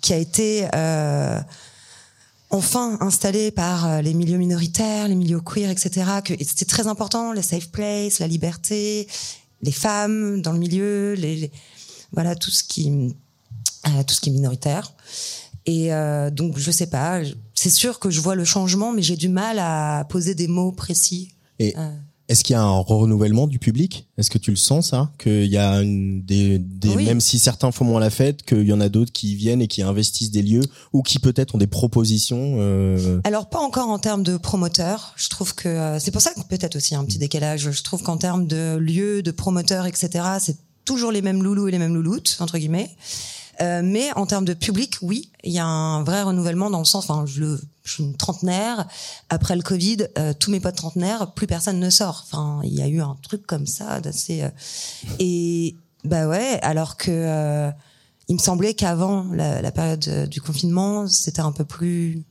[0.00, 1.40] qui a été euh,
[2.50, 6.06] enfin installée par euh, les milieux minoritaires, les milieux queer, etc.
[6.24, 9.08] Que c'était très important, le safe place, la liberté,
[9.62, 11.50] les femmes dans le milieu, les
[12.12, 13.14] voilà tout ce qui
[14.06, 14.92] tout ce qui est minoritaire.
[15.66, 17.20] Et euh, donc, je sais pas.
[17.54, 20.72] C'est sûr que je vois le changement, mais j'ai du mal à poser des mots
[20.72, 21.34] précis.
[21.58, 21.90] Et euh.
[22.28, 24.08] est-ce qu'il y a un renouvellement du public?
[24.16, 25.12] Est-ce que tu le sens ça?
[25.18, 28.72] Qu'il y a une, des, des même si certains font moins la fête, qu'il y
[28.72, 30.64] en a d'autres qui viennent et qui investissent des lieux
[30.94, 32.56] ou qui peut-être ont des propositions.
[32.58, 33.20] Euh...
[33.24, 35.12] Alors pas encore en termes de promoteurs.
[35.16, 37.70] Je trouve que euh, c'est pour ça que peut-être aussi un petit décalage.
[37.70, 40.24] Je trouve qu'en termes de lieux, de promoteurs, etc.
[40.40, 42.90] C'est toujours les mêmes loulous et les mêmes louloutes entre guillemets.
[43.62, 46.84] Euh, mais en termes de public, oui, il y a un vrai renouvellement dans le
[46.84, 48.86] sens, enfin, je, je suis une trentenaire.
[49.28, 52.24] Après le Covid, euh, tous mes potes trentenaires, plus personne ne sort.
[52.26, 54.42] Enfin, il y a eu un truc comme ça d'assez.
[54.42, 54.48] Euh,
[55.18, 57.70] et bah ouais, alors que
[58.28, 62.24] il me semblait qu'avant la, la, période du confinement, c'était un peu plus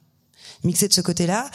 [0.64, 1.50] mixé de ce côté-là.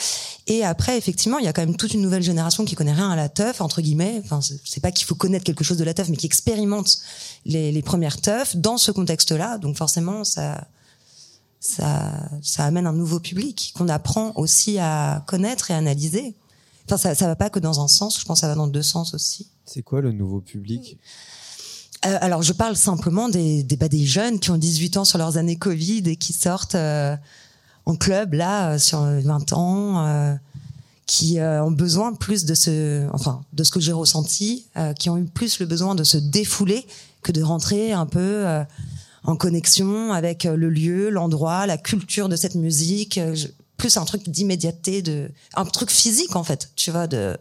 [0.47, 3.11] Et après, effectivement, il y a quand même toute une nouvelle génération qui connaît rien
[3.11, 4.21] à la teuf, entre guillemets.
[4.25, 6.99] Enfin, c'est pas qu'il faut connaître quelque chose de la teuf, mais qui expérimente
[7.45, 9.59] les, les premières teufs dans ce contexte-là.
[9.59, 10.67] Donc forcément, ça,
[11.61, 12.13] ça,
[12.43, 16.35] ça amène un nouveau public qu'on apprend aussi à connaître et analyser.
[16.87, 18.21] Enfin, ça, ça va pas que dans un sens.
[18.21, 19.49] Je pense que ça va dans deux sens aussi.
[19.65, 20.99] C'est quoi le nouveau public?
[22.05, 25.17] Euh, alors, je parle simplement des, des, bah, des jeunes qui ont 18 ans sur
[25.17, 27.17] leurs années Covid et qui sortent euh,
[27.87, 30.35] en club là euh, sur 20 ans euh,
[31.07, 34.67] qui euh, ont besoin plus de ce enfin de ce que j'ai ressenti
[34.99, 36.87] qui ont eu plus le besoin de se défouler
[37.23, 38.47] que de rentrer un peu
[39.23, 43.19] en connexion avec le lieu, l'endroit, la culture de cette musique,
[43.79, 47.39] plus un truc d'immédiateté de un truc physique en fait, tu vois de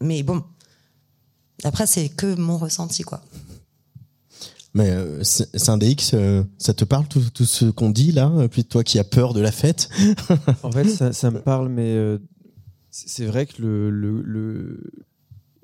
[0.00, 0.42] mais bon,
[1.64, 3.20] Après, c'est que mon ressenti, quoi.
[4.78, 9.00] Mais euh, Syndex, euh, ça te parle tout, ce qu'on dit là Puis toi qui
[9.00, 9.88] as peur de la fête?
[10.62, 12.18] En fait, ça, me parle, mais euh,
[12.88, 14.92] c'est vrai que le,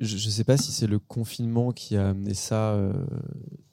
[0.00, 2.92] je, je sais pas si c'est le confinement qui a amené ça euh,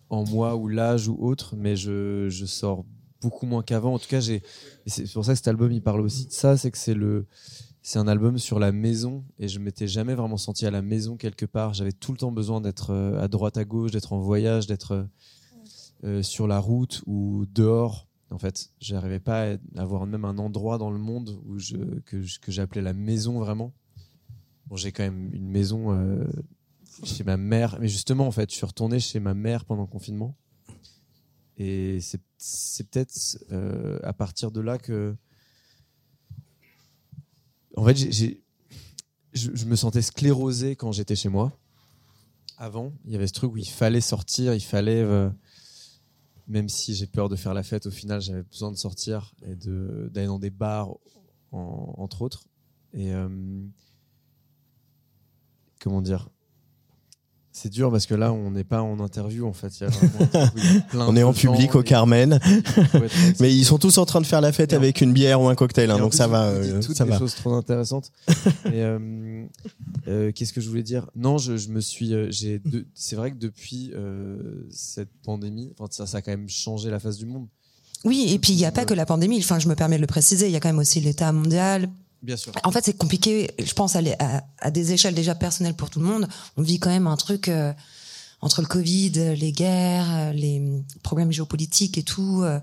[0.10, 2.86] en moi ou l'âge ou autre, mais je, je sors
[3.20, 3.96] beaucoup moins qu'avant.
[3.96, 6.70] En tout cas, C'est pour ça que cet album il parle aussi de ça, c'est
[6.70, 7.26] que c'est le.
[7.84, 11.18] C'est un album sur la maison et je m'étais jamais vraiment senti à la maison
[11.18, 11.74] quelque part.
[11.74, 15.08] J'avais tout le temps besoin d'être euh, à droite, à gauche, d'être en voyage, d'être
[16.04, 18.08] euh, sur la route ou dehors.
[18.32, 21.58] En fait, j'arrivais pas à avoir même un endroit dans le monde où
[22.06, 23.74] que, j'appelais la maison vraiment.
[24.68, 26.26] Bon, j'ai quand même une maison euh,
[27.04, 29.88] chez ma mère, mais justement, en fait, je suis retourné chez ma mère pendant le
[29.88, 30.36] confinement.
[31.58, 35.16] Et c'est, peut-être euh, à partir de là que.
[37.76, 38.42] En fait, j'ai-
[39.34, 41.58] je, me sentais sclérosé quand j'étais chez moi.
[42.58, 45.02] Avant, il y avait ce truc où il fallait sortir, il fallait.
[45.02, 45.30] euh,
[46.48, 49.56] même si j'ai peur de faire la fête, au final, j'avais besoin de sortir et
[49.56, 50.90] d'aller dans des bars,
[51.52, 52.46] en- entre autres.
[52.94, 53.14] Et.
[53.14, 53.30] euh,
[55.80, 56.30] comment dire?
[57.54, 59.90] C'est dur parce que là on n'est pas en interview en fait il y a
[59.90, 60.48] vraiment
[60.90, 62.40] plein On est en public au Carmen,
[63.40, 65.56] mais ils sont tous en train de faire la fête avec une bière ou un
[65.56, 67.20] cocktail, hein, donc plus, ça va, euh, toutes ça des va.
[67.20, 68.12] choses trop intéressantes.
[68.68, 69.46] Euh,
[70.08, 71.08] euh, qu'est-ce que je voulais dire?
[71.16, 72.14] Non, je, je me suis.
[72.14, 72.62] euh, j'ai
[72.94, 77.18] C'est vrai que depuis euh, cette pandémie, ça, ça a quand même changé la face
[77.18, 77.48] du monde.
[78.04, 79.38] Oui, et puis il n'y a pas que la pandémie.
[79.40, 80.48] Enfin, je me permets de le préciser.
[80.48, 81.90] Il y a quand même aussi l'état mondial.
[82.24, 82.52] Bien sûr.
[82.64, 83.50] En fait, c'est compliqué.
[83.58, 86.28] Je pense à, les- à, à des échelles déjà personnelles pour tout le monde.
[86.58, 87.74] On vit quand même un truc euh,
[88.42, 90.62] entre le Covid, les guerres, euh, les
[91.04, 92.42] problèmes géopolitiques et tout.
[92.44, 92.60] euh,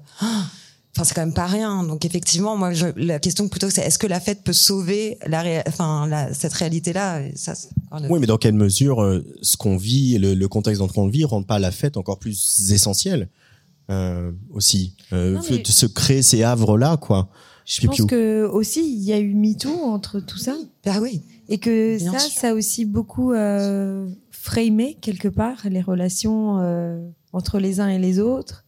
[0.97, 1.85] Enfin, c'est quand même pas rien.
[1.85, 5.43] Donc effectivement, moi, je, la question plutôt, c'est est-ce que la fête peut sauver la,
[5.43, 7.23] ré- enfin, la, cette réalité-là?
[7.37, 7.55] Ça,
[8.01, 11.03] le- Oui, mais dans quelle mesure euh, ce qu'on vit, le, le contexte dans lequel
[11.03, 13.29] on le vit, rend pas la fête encore plus essentielle
[13.91, 14.95] euh, aussi?
[15.13, 17.29] Euh, Non, mais- de se créer ces havres-là, quoi.
[17.69, 20.57] Je pense que aussi il y a eu MeToo entre tout ça.
[20.87, 21.21] Ah oui.
[21.51, 22.41] Et que Bien ça, sûr.
[22.41, 26.99] ça a aussi beaucoup euh, framé quelque part les relations euh,
[27.33, 28.65] entre les uns et les autres,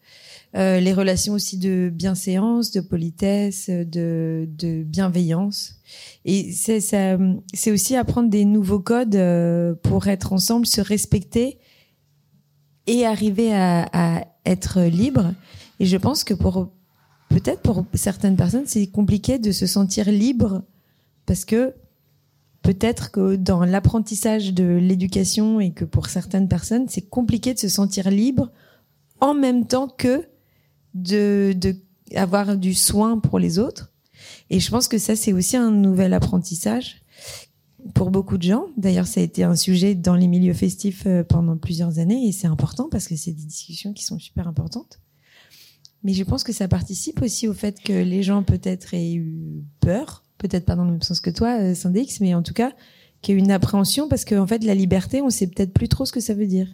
[0.56, 5.76] Euh, les relations aussi de bienséance, de politesse, de, de bienveillance.
[6.24, 7.16] Et c'est ça,
[7.54, 11.58] c'est aussi apprendre des nouveaux codes euh, pour être ensemble, se respecter
[12.88, 15.32] et arriver à, à être libre.
[15.78, 16.72] Et je pense que pour
[17.30, 20.62] peut-être pour certaines personnes, c'est compliqué de se sentir libre
[21.24, 21.72] parce que
[22.60, 27.68] peut-être que dans l'apprentissage de l'éducation et que pour certaines personnes, c'est compliqué de se
[27.68, 28.50] sentir libre
[29.20, 30.26] en même temps que
[30.94, 31.76] de, de
[32.14, 33.92] avoir du soin pour les autres.
[34.50, 37.02] Et je pense que ça, c'est aussi un nouvel apprentissage
[37.94, 38.66] pour beaucoup de gens.
[38.76, 42.32] D'ailleurs, ça a été un sujet dans les milieux festifs euh, pendant plusieurs années et
[42.32, 45.00] c'est important parce que c'est des discussions qui sont super importantes.
[46.02, 49.62] Mais je pense que ça participe aussi au fait que les gens peut-être aient eu
[49.80, 52.72] peur, peut-être pas dans le même sens que toi, euh, Syndex, mais en tout cas
[53.20, 56.06] qu'il y ait une appréhension parce qu'en fait la liberté, on sait peut-être plus trop
[56.06, 56.68] ce que ça veut dire.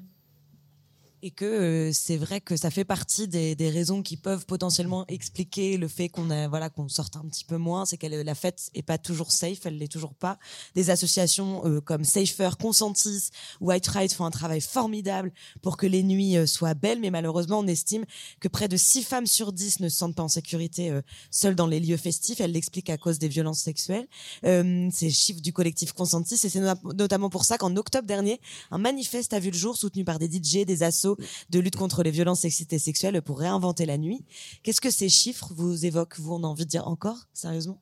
[1.27, 5.05] Et que euh, c'est vrai que ça fait partie des, des raisons qui peuvent potentiellement
[5.09, 8.71] expliquer le fait qu'on voilà qu'on sorte un petit peu moins c'est que la fête
[8.75, 10.39] est pas toujours safe elle l'est toujours pas.
[10.77, 16.05] Des associations euh, comme Safer Consentis White Right font un travail formidable pour que les
[16.05, 18.05] nuits euh, soient belles mais malheureusement on estime
[18.39, 21.57] que près de 6 femmes sur 10 ne se sentent pas en sécurité euh, seules
[21.57, 22.41] dans les lieux festifs.
[22.41, 24.07] Elle l'explique à cause des violences sexuelles.
[24.45, 28.41] Euh, c'est chiffre du collectif Consentis et c'est no- notamment pour ça qu'en octobre dernier
[28.71, 31.16] un manifeste a vu le jour soutenu par des DJ des assos
[31.51, 34.25] de lutte contre les violences sexistes et sexuelles pour réinventer la nuit.
[34.63, 37.79] Qu'est-ce que ces chiffres vous évoquent Vous, on a envie de dire encore, sérieusement?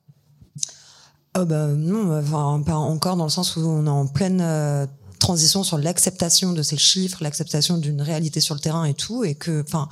[1.37, 4.87] Oh bah non, enfin pas encore dans le sens où on est en pleine euh,
[5.19, 9.35] transition sur l'acceptation de ces chiffres, l'acceptation d'une réalité sur le terrain et tout, et
[9.35, 9.89] que, enfin,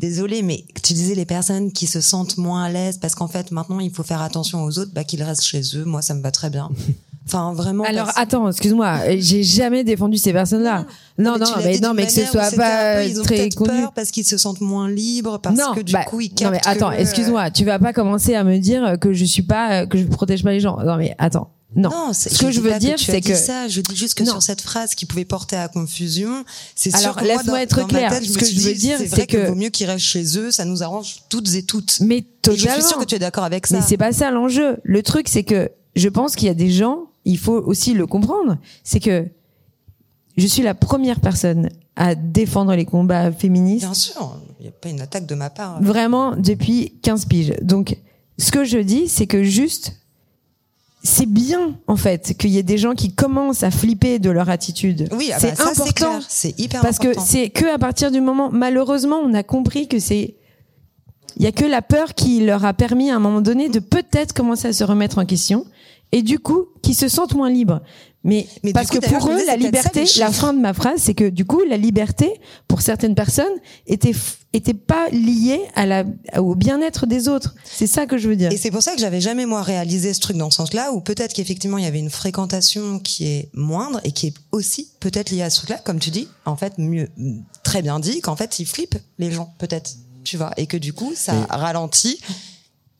[0.00, 3.52] désolé, mais tu disais les personnes qui se sentent moins à l'aise parce qu'en fait
[3.52, 5.84] maintenant il faut faire attention aux autres, bah qu'ils restent chez eux.
[5.84, 6.70] Moi, ça me va très bien.
[7.32, 7.84] Enfin, vraiment.
[7.84, 10.84] Alors parce- attends, excuse-moi, j'ai jamais défendu ces personnes-là.
[11.18, 13.70] Non, non, mais non, d'une mais que ce soit pas ils ont très connu.
[13.70, 16.50] peur parce qu'ils se sentent moins libres, parce non, que du bah, coup ils non
[16.50, 19.42] mais attends, que, euh, excuse-moi, tu vas pas commencer à me dire que je suis
[19.42, 20.78] pas, que je protège pas les gens.
[20.84, 21.90] Non mais attends, non.
[22.12, 23.68] Ce que je veux dire, c'est que ça.
[23.68, 24.32] Je dis juste que Non.
[24.32, 27.86] sur cette phrase qui pouvait porter à confusion, c'est Alors, sûr que moi, laisse-moi être
[27.86, 30.38] tête, Ce que je veux dit, dire, c'est que- qu'il vaut mieux qu'ils restent chez
[30.38, 30.50] eux.
[30.50, 31.98] Ça nous arrange toutes et toutes.
[32.00, 32.66] Mais Et totalement.
[32.76, 33.76] je suis sûre que tu es d'accord avec ça.
[33.76, 34.78] Mais c'est pas ça l'enjeu.
[34.84, 38.06] Le truc, c'est que je pense qu'il y a des gens, il faut aussi le
[38.06, 39.28] comprendre, c'est que
[40.36, 43.84] je suis la première personne à défendre les combats féministes.
[43.84, 45.82] Bien sûr, il n'y a pas une attaque de ma part.
[45.82, 47.54] Vraiment depuis 15 piges.
[47.62, 47.98] Donc,
[48.38, 50.00] ce que je dis, c'est que juste,
[51.02, 54.48] c'est bien en fait qu'il y ait des gens qui commencent à flipper de leur
[54.48, 55.08] attitude.
[55.12, 56.20] Oui, ah c'est bah, c'est important.
[56.28, 57.20] C'est hyper parce important.
[57.20, 60.36] que c'est que à partir du moment, malheureusement, on a compris que c'est
[61.36, 63.78] il y a que la peur qui leur a permis à un moment donné de
[63.78, 65.64] peut-être commencer à se remettre en question
[66.12, 67.80] et du coup qui se sentent moins libres.
[68.22, 71.30] Mais, parce coup, que pour eux, la liberté, la fin de ma phrase, c'est que
[71.30, 72.30] du coup, la liberté
[72.68, 73.46] pour certaines personnes
[73.86, 74.12] était
[74.52, 76.04] était pas liée à la
[76.36, 77.54] au bien-être des autres.
[77.64, 78.52] C'est ça que je veux dire.
[78.52, 81.00] Et c'est pour ça que j'avais jamais moi réalisé ce truc dans ce sens-là, où
[81.00, 85.30] peut-être qu'effectivement il y avait une fréquentation qui est moindre et qui est aussi peut-être
[85.30, 87.08] liée à ce truc-là, comme tu dis, en fait mieux,
[87.62, 89.92] très bien dit, qu'en fait ils flippent les gens peut-être,
[90.24, 92.20] tu vois, et que du coup ça Mais- ralentit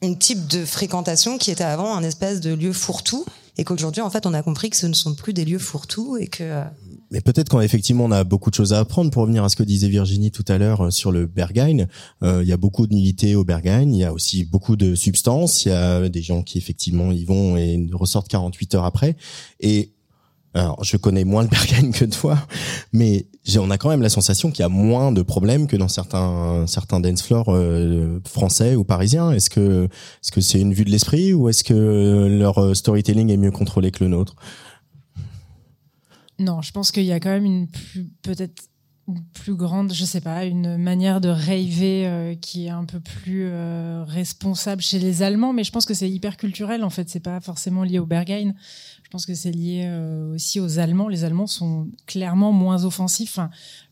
[0.03, 3.25] une type de fréquentation qui était avant un espèce de lieu fourre-tout,
[3.59, 6.17] et qu'aujourd'hui en fait on a compris que ce ne sont plus des lieux fourre-tout
[6.17, 6.65] et que euh,
[7.11, 9.63] Mais peut-être qu'effectivement on a beaucoup de choses à apprendre pour revenir à ce que
[9.63, 11.87] disait Virginie tout à l'heure euh, sur le Berghain.
[12.23, 14.95] Euh, Il y a beaucoup de nullité au Berghain, il y a aussi beaucoup de
[14.95, 19.17] substances, il y a des gens qui effectivement y vont et ressortent 48 heures après.
[19.61, 19.93] Et
[20.55, 22.39] alors je connais moins le Berghain que toi,
[22.93, 23.27] mais
[23.59, 26.67] on a quand même la sensation qu'il y a moins de problèmes que dans certains
[26.67, 29.33] certains dance floors euh, français ou parisiens.
[29.33, 33.31] Est-ce que est-ce que c'est une vue de l'esprit ou est-ce que leur euh, storytelling
[33.31, 34.37] est mieux contrôlé que le nôtre?
[36.39, 37.69] Non, je pense qu'il y a quand même une
[38.23, 38.63] peut-être
[39.09, 43.01] une plus grande, je sais pas, une manière de rêver euh, qui est un peu
[43.01, 43.51] plus
[44.07, 47.41] responsable chez les Allemands, mais je pense que c'est hyper culturel en fait, c'est pas
[47.41, 48.53] forcément lié au Berghain.
[49.11, 51.09] Je pense que c'est lié euh, aussi aux Allemands.
[51.09, 53.41] Les Allemands sont clairement moins offensifs.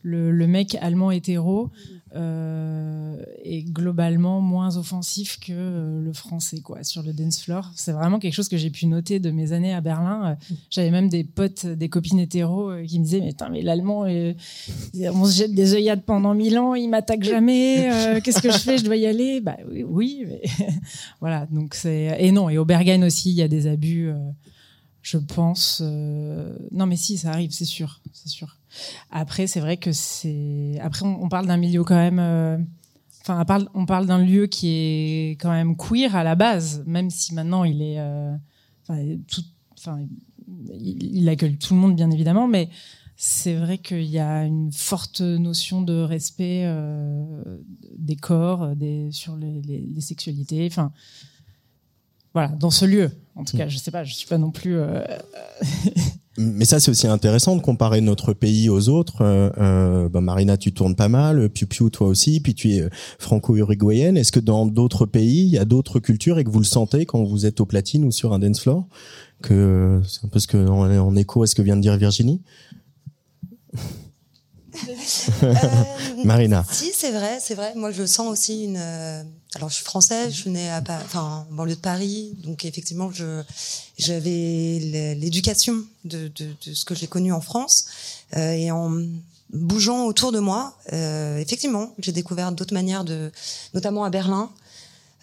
[0.01, 1.69] Le, mec allemand hétéro
[2.15, 7.69] euh, est globalement moins offensif que euh, le français quoi sur le dance floor.
[7.75, 10.37] C'est vraiment quelque chose que j'ai pu noter de mes années à Berlin.
[10.39, 14.05] Euh, J'avais même des potes, des copines hétéros euh, qui me disaient mais mais l'allemand
[14.05, 14.31] euh,
[15.13, 17.91] on se jette des œillades pendant mille ans, il m'attaque jamais.
[17.91, 19.41] euh, Qu'est-ce que je fais Je dois y aller?
[19.41, 20.25] Bah oui, oui
[21.19, 24.13] voilà donc et non et au Berghain aussi il y a des abus.
[25.11, 25.79] Je pense.
[25.83, 28.57] euh, Non, mais si, ça arrive, c'est sûr, c'est sûr.
[29.09, 30.77] Après, c'est vrai que c'est.
[30.81, 32.19] Après, on, parle d'un milieu quand même.
[32.19, 32.57] euh,
[33.21, 33.43] Enfin,
[33.73, 37.63] on parle, d'un lieu qui est quand même queer à la base, même si maintenant
[37.63, 37.99] il est.
[37.99, 38.35] euh,
[38.87, 39.99] Enfin,
[40.73, 42.69] il, il accueille tout le monde, bien évidemment, mais
[43.15, 46.65] c'est vrai qu'il y a une forte notion de respect
[47.97, 50.65] des corps, des, sur les, les sexualités.
[50.65, 50.91] Enfin,
[52.39, 53.11] voilà, dans ce lieu.
[53.35, 54.77] En tout cas, je sais pas, je suis pas non plus.
[54.77, 55.01] euh,
[56.37, 59.21] Mais ça, c'est aussi intéressant de comparer notre pays aux autres.
[59.21, 62.81] Euh, euh, bah, Marina, tu tournes pas mal, Piu Piu, toi aussi, puis tu es
[62.81, 64.15] euh, franco-uruguayenne.
[64.15, 67.05] Est-ce que dans d'autres pays, il y a d'autres cultures et que vous le sentez
[67.05, 68.87] quand vous êtes au platine ou sur un dance floor
[69.41, 71.97] Que c'est un peu ce que en, en écho à ce que vient de dire
[71.97, 72.41] Virginie?
[76.23, 76.65] Marina.
[76.71, 77.73] Si, c'est vrai, c'est vrai.
[77.75, 78.77] Moi, je sens aussi une.
[78.77, 79.23] euh,
[79.55, 83.11] Alors, je suis française, je suis née à, enfin, en banlieue de Paris, donc effectivement,
[83.11, 83.41] je
[83.97, 85.75] j'avais l'éducation
[86.05, 87.85] de, de, de ce que j'ai connu en France,
[88.37, 88.91] Euh, et en
[89.51, 93.31] bougeant autour de moi, euh, effectivement, j'ai découvert d'autres manières de,
[93.73, 94.51] notamment à Berlin,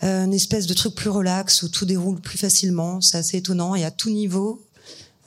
[0.03, 3.01] euh, une espèce de truc plus relax où tout déroule plus facilement.
[3.01, 4.61] C'est assez étonnant et à tout niveau.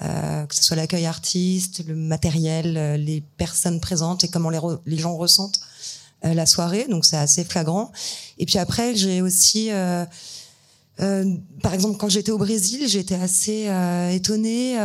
[0.02, 4.98] Euh, que ce soit l'accueil artiste, le matériel, euh, les personnes présentes et comment les,
[4.98, 5.60] gens ressentent
[6.24, 6.88] euh, la soirée.
[6.90, 7.92] Donc c'est assez flagrant.
[8.38, 9.70] Et puis après, j'ai aussi,
[10.98, 13.70] par exemple, quand j'étais au Brésil, j'étais assez
[14.14, 14.78] étonnée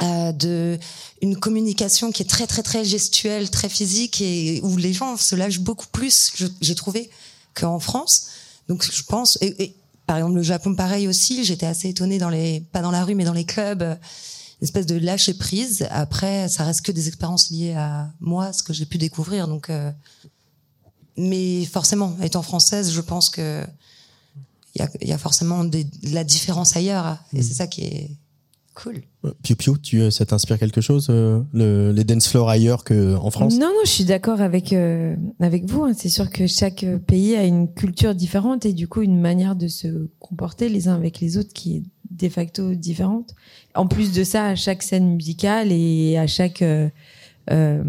[0.00, 0.78] de
[1.22, 5.36] une communication qui est très très très gestuelle, très physique et où les gens se
[5.36, 6.32] lâchent beaucoup plus.
[6.60, 7.10] J'ai trouvé
[7.54, 8.26] qu'en France.
[8.68, 9.38] Donc je pense.
[10.10, 11.44] Par exemple, le Japon, pareil aussi.
[11.44, 14.84] J'étais assez étonnée dans les, pas dans la rue, mais dans les clubs, une espèce
[14.84, 15.86] de lâcher prise.
[15.88, 19.46] Après, ça reste que des expériences liées à moi, ce que j'ai pu découvrir.
[19.46, 19.92] Donc, euh,
[21.16, 23.64] mais forcément, étant française, je pense que
[24.74, 27.82] il y a, y a forcément des, de la différence ailleurs, et c'est ça qui
[27.82, 28.10] est
[28.82, 29.02] cool.
[29.42, 33.30] Piu Piu, tu, euh, ça t'inspire quelque chose, euh, le, les dance floors ailleurs qu'en
[33.30, 33.54] France?
[33.54, 35.84] Non, non, je suis d'accord avec euh, avec vous.
[35.84, 35.92] hein.
[35.96, 39.56] C'est sûr que chaque euh, pays a une culture différente et du coup une manière
[39.56, 43.34] de se comporter les uns avec les autres qui est de facto différente.
[43.74, 46.88] En plus de ça, à chaque scène musicale et à chaque euh,
[47.50, 47.82] euh,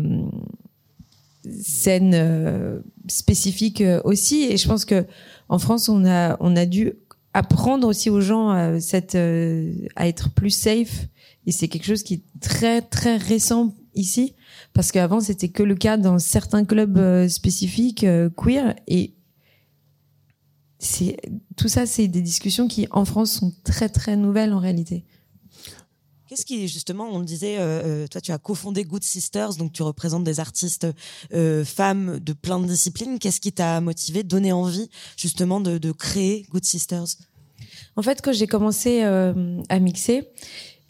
[1.60, 4.44] scène euh, spécifique euh, aussi.
[4.44, 5.06] Et je pense que
[5.50, 6.94] en France, on a on a dû
[7.34, 11.08] apprendre aussi aux gens euh, cette euh, à être plus safe.
[11.46, 14.36] Et c'est quelque chose qui est très très récent ici
[14.74, 18.06] parce qu'avant c'était que le cas dans certains clubs euh, spécifiques
[18.38, 19.16] queer et
[20.78, 21.18] c'est
[21.58, 25.04] tout ça c'est des discussions qui en France sont très très nouvelles en réalité.
[26.32, 29.74] Qu'est-ce qui, justement, on le disait, euh, euh, toi, tu as cofondé Good Sisters, donc
[29.74, 30.88] tu représentes des artistes
[31.34, 33.20] euh, femmes de plein de disciplines.
[33.20, 37.18] Qu'est-ce qui t'a motivé, donné envie, justement, de, de créer Good Sisters?
[37.98, 40.30] En fait, quand j'ai commencé euh, à mixer,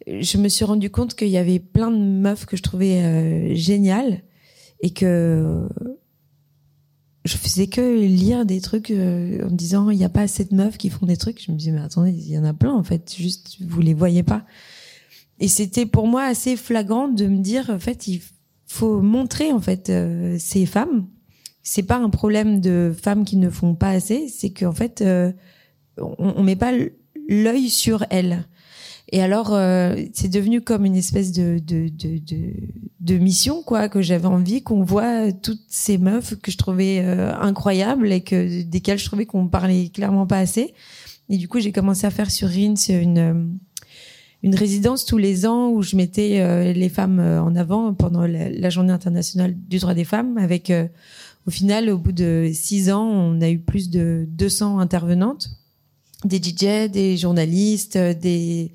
[0.06, 3.56] je me suis rendu compte qu'il y avait plein de meufs que je trouvais euh,
[3.56, 4.22] géniales
[4.82, 5.68] et que
[7.26, 10.46] je faisais que lire des trucs euh, en me disant il n'y a pas assez
[10.46, 11.44] de meufs qui font des trucs.
[11.44, 13.96] Je me disais mais attendez, il y en a plein en fait, juste vous les
[13.96, 14.46] voyez pas.
[15.42, 18.22] Et c'était pour moi assez flagrant de me dire en fait il
[18.66, 21.08] faut montrer en fait euh, ces femmes.
[21.64, 25.34] C'est pas un problème de femmes qui ne font pas assez, c'est qu'en fait euh,
[25.98, 26.72] on, on met pas
[27.28, 28.46] l'œil sur elles.
[29.12, 32.22] Et alors, euh, c'est devenu comme une espèce de, de, de,
[33.02, 37.34] de, mission, quoi, que j'avais envie qu'on voit toutes ces meufs que je trouvais euh,
[37.36, 40.74] incroyables et que desquelles je trouvais qu'on parlait clairement pas assez.
[41.28, 43.46] Et du coup, j'ai commencé à faire sur Rins une euh,
[44.44, 48.26] une résidence tous les ans où je mettais euh, les femmes euh, en avant pendant
[48.26, 50.38] la, journée internationale du droit des femmes.
[50.38, 50.72] Avec,
[51.46, 55.50] au final, au bout de six ans, on a eu plus de 200 intervenantes
[56.24, 58.72] des DJ, des journalistes, des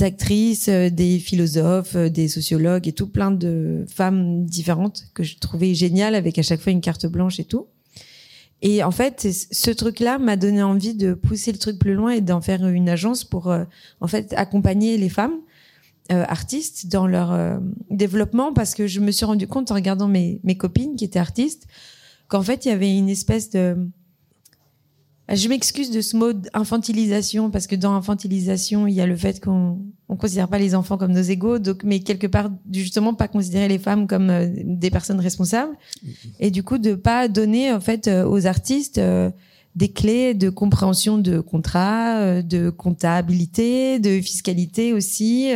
[0.00, 6.14] actrices, des philosophes, des sociologues et tout plein de femmes différentes que je trouvais géniales
[6.14, 7.66] avec à chaque fois une carte blanche et tout.
[8.62, 12.20] Et en fait, ce truc-là m'a donné envie de pousser le truc plus loin et
[12.20, 13.64] d'en faire une agence pour euh,
[14.00, 15.36] en fait accompagner les femmes
[16.10, 17.58] euh, artistes dans leur euh,
[17.90, 18.52] développement.
[18.54, 21.66] Parce que je me suis rendu compte en regardant mes mes copines qui étaient artistes
[22.28, 23.76] qu'en fait il y avait une espèce de
[25.28, 29.42] je m'excuse de ce mot infantilisation parce que dans infantilisation, il y a le fait
[29.42, 33.26] qu'on on considère pas les enfants comme nos égaux, donc mais quelque part justement pas
[33.26, 35.74] considérer les femmes comme euh, des personnes responsables
[36.38, 39.30] et du coup de pas donner en fait euh, aux artistes euh,
[39.74, 45.50] des clés de compréhension de contrat, de comptabilité, de fiscalité aussi.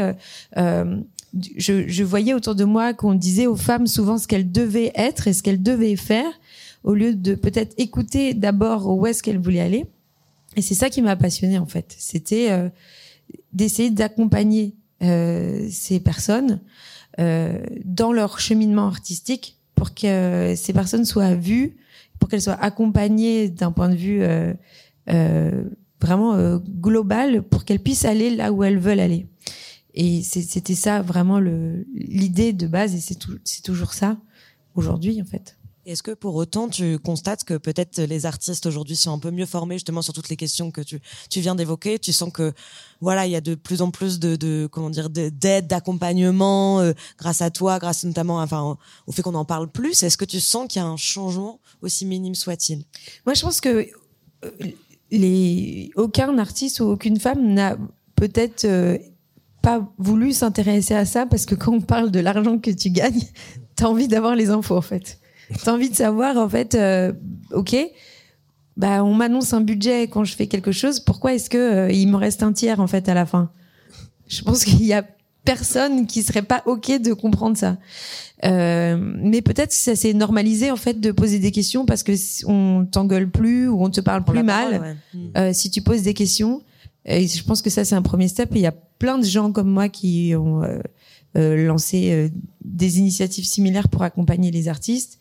[0.56, 5.26] Je, je voyais autour de moi qu'on disait aux femmes souvent ce qu'elles devaient être
[5.26, 6.30] et ce qu'elles devaient faire
[6.84, 9.86] au lieu de peut-être écouter d'abord où est-ce qu'elle voulait aller.
[10.56, 11.94] Et c'est ça qui m'a passionnée en fait.
[11.98, 12.68] C'était euh,
[13.52, 16.60] d'essayer d'accompagner euh, ces personnes
[17.18, 21.76] euh, dans leur cheminement artistique pour que ces personnes soient vues,
[22.18, 24.54] pour qu'elles soient accompagnées d'un point de vue euh,
[25.08, 25.64] euh,
[26.00, 29.26] vraiment global, pour qu'elles puissent aller là où elles veulent aller.
[29.94, 34.16] Et c'était ça vraiment l'idée de base et c'est toujours ça
[34.76, 35.58] aujourd'hui en fait.
[35.90, 39.44] Est-ce que pour autant tu constates que peut-être les artistes aujourd'hui sont un peu mieux
[39.44, 41.98] formés justement sur toutes les questions que tu tu viens d'évoquer?
[41.98, 42.52] Tu sens que
[43.00, 47.42] voilà il y a de plus en plus de, comment dire d'aide, d'accompagnement euh, grâce
[47.42, 48.78] à toi, grâce notamment enfin
[49.08, 50.04] au fait qu'on en parle plus.
[50.04, 52.84] Est-ce que tu sens qu'il y a un changement aussi minime soit-il?
[53.26, 53.88] Moi je pense que
[54.44, 57.76] euh, aucun artiste ou aucune femme n'a
[58.14, 58.96] peut-être euh,
[59.60, 63.24] pas voulu s'intéresser à ça parce que quand on parle de l'argent que tu gagnes,
[63.74, 65.18] t'as envie d'avoir les infos en fait.
[65.64, 67.12] T'as envie de savoir, en fait, euh,
[67.52, 67.76] ok,
[68.76, 71.00] bah on m'annonce un budget quand je fais quelque chose.
[71.00, 73.50] Pourquoi est-ce que euh, il me reste un tiers en fait à la fin?
[74.26, 75.04] Je pense qu'il y a
[75.44, 77.76] personne qui serait pas ok de comprendre ça.
[78.44, 82.12] Euh, mais peut-être que ça s'est normalisé en fait de poser des questions parce que
[82.46, 84.96] on t'engueule plus ou on te parle plus mal
[85.36, 86.62] euh, si tu poses des questions.
[87.04, 88.50] Et je pense que ça c'est un premier step.
[88.54, 90.62] il y a plein de gens comme moi qui ont
[91.36, 92.30] euh, lancé
[92.64, 95.18] des initiatives similaires pour accompagner les artistes.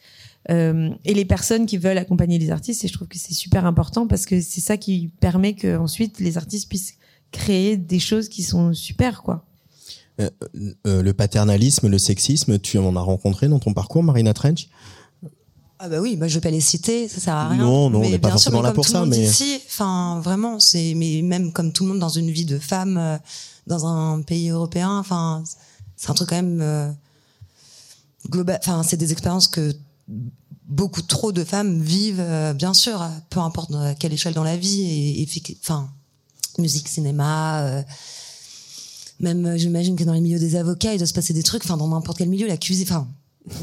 [0.49, 2.83] Euh, et les personnes qui veulent accompagner les artistes.
[2.83, 6.19] Et je trouve que c'est super important parce que c'est ça qui permet que ensuite
[6.19, 6.95] les artistes puissent
[7.31, 9.45] créer des choses qui sont super, quoi.
[10.19, 10.29] Euh,
[10.87, 14.69] euh, le paternalisme, le sexisme, tu en as rencontré dans ton parcours, Marina Trench?
[15.81, 17.63] Ah bah oui, bah je vais pas les citer, ça sert à rien.
[17.63, 20.93] Non, non, mais on n'est pas forcément là pour ça, mais ici, enfin vraiment, c'est
[20.93, 23.17] mais même comme tout le monde dans une vie de femme euh,
[23.65, 25.41] dans un pays européen, enfin
[25.95, 26.91] c'est un truc quand même euh,
[28.29, 28.57] global.
[28.61, 29.73] Enfin, c'est des expériences que
[30.69, 34.55] beaucoup trop de femmes vivent, euh, bien sûr, peu importe à quelle échelle dans la
[34.55, 35.27] vie, et, et
[36.57, 37.83] musique, cinéma, euh,
[39.19, 41.63] même euh, j'imagine que dans les milieux des avocats, il doit se passer des trucs,
[41.65, 43.07] enfin dans n'importe quel milieu, la cuisine, enfin.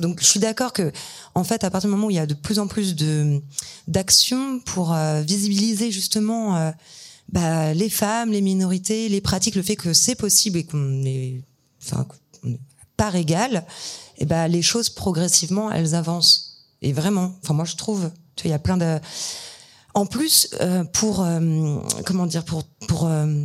[0.00, 0.90] Donc je suis d'accord que,
[1.34, 2.96] en fait, à partir du moment où il y a de plus en plus
[3.86, 6.72] d'actions pour visibiliser justement
[7.28, 11.42] bah, les femmes, les minorités, les pratiques, le fait que c'est possible et qu'on est,
[11.84, 12.06] enfin,
[12.96, 13.14] par
[14.18, 16.64] et eh ben les choses progressivement elles avancent.
[16.82, 18.98] Et vraiment, enfin moi je trouve, tu il y a plein de.
[19.94, 23.44] En plus, euh, pour euh, comment dire, pour pour euh,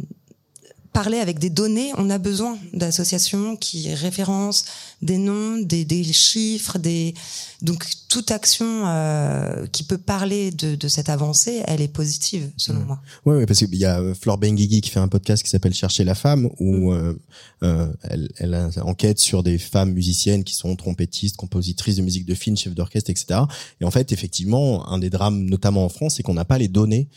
[0.93, 4.65] parler avec des données, on a besoin d'associations qui référencent
[5.01, 7.13] des noms, des, des chiffres, des
[7.61, 12.81] donc toute action euh, qui peut parler de, de, cette avancée, elle est positive selon
[12.81, 13.01] moi.
[13.25, 15.73] Oui, ouais, parce qu'il y a euh, Flore Benguigui qui fait un podcast qui s'appelle
[15.73, 16.93] Chercher la femme où mm.
[16.93, 17.13] euh,
[17.63, 22.33] euh, elle, elle enquête sur des femmes musiciennes qui sont trompettistes, compositrices de musique de
[22.33, 23.41] film, chefs d'orchestre, etc.
[23.79, 26.67] Et en fait, effectivement, un des drames, notamment en France, c'est qu'on n'a pas les
[26.67, 27.07] données.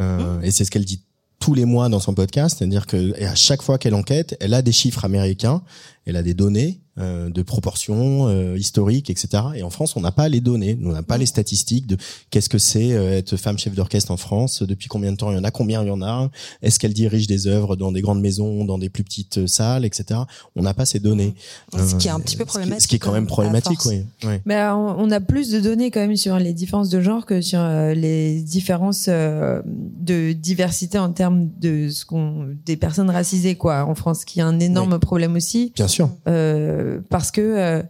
[0.00, 0.44] Euh, mm.
[0.44, 1.00] Et c'est ce qu'elle dit
[1.42, 4.62] tous les mois dans son podcast, c'est-à-dire que à chaque fois qu'elle enquête, elle a
[4.62, 5.60] des chiffres américains,
[6.06, 9.44] elle a des données euh, de proportions euh, historiques, etc.
[9.54, 11.96] Et en France, on n'a pas les données, on n'a pas les statistiques de
[12.30, 15.36] qu'est-ce que c'est euh, être femme chef d'orchestre en France, depuis combien de temps il
[15.36, 16.28] y en a, combien il y en a,
[16.60, 19.86] est-ce qu'elle dirige des œuvres dans des grandes maisons, dans des plus petites euh, salles,
[19.86, 20.20] etc.
[20.54, 21.34] On n'a pas ces données.
[21.72, 22.82] Ce qui est un Euh, petit peu ce qui- problématique.
[22.82, 24.02] Ce qui est quand même à problématique, oui.
[24.24, 24.34] oui.
[24.44, 27.40] Mais euh, on a plus de données quand même sur les différences de genre que
[27.40, 33.54] sur euh, les différences euh, de diversité en termes de ce qu'on des personnes racisées
[33.54, 35.72] quoi en France, qui est un énorme problème aussi.
[35.74, 36.10] Bien sûr.
[36.26, 37.82] Euh, parce que euh,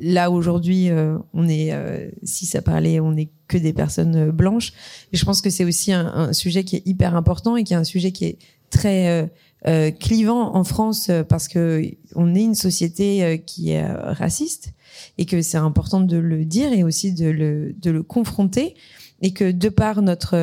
[0.00, 4.32] là aujourd'hui euh, on est euh, si ça parlait on est que des personnes euh,
[4.32, 4.72] blanches
[5.12, 7.76] et je pense que c'est aussi un, sujet qui est hyper important et qui est
[7.76, 8.38] un sujet qui est
[8.70, 9.28] très
[9.66, 11.82] euh, clivant en France parce que
[12.14, 14.72] on est une société qui est raciste
[15.18, 18.74] et que c'est important de le dire et aussi de le de le confronter
[19.22, 20.36] et que de par notre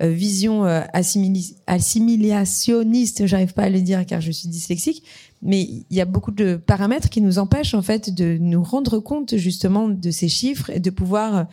[0.00, 0.64] vision
[1.66, 5.04] assimilationniste, j'arrive pas à le dire car je suis dyslexique,
[5.42, 8.98] mais il y a beaucoup de paramètres qui nous empêchent en fait de nous rendre
[9.00, 11.46] compte justement de ces chiffres et de pouvoir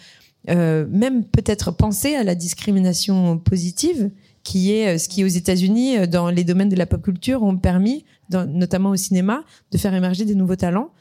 [0.49, 4.11] euh, même peut-être penser à la discrimination positive
[4.43, 7.43] qui est euh, ce qui aux États-Unis euh, dans les domaines de la pop culture
[7.43, 10.91] ont permis notamment au cinéma de faire émerger des nouveaux talents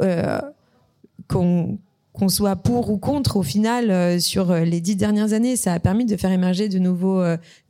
[0.00, 0.40] euh,
[1.28, 1.78] qu'on
[2.12, 5.78] qu'on soit pour ou contre, au final, euh, sur les dix dernières années, ça a
[5.78, 7.22] permis de faire émerger de nouveaux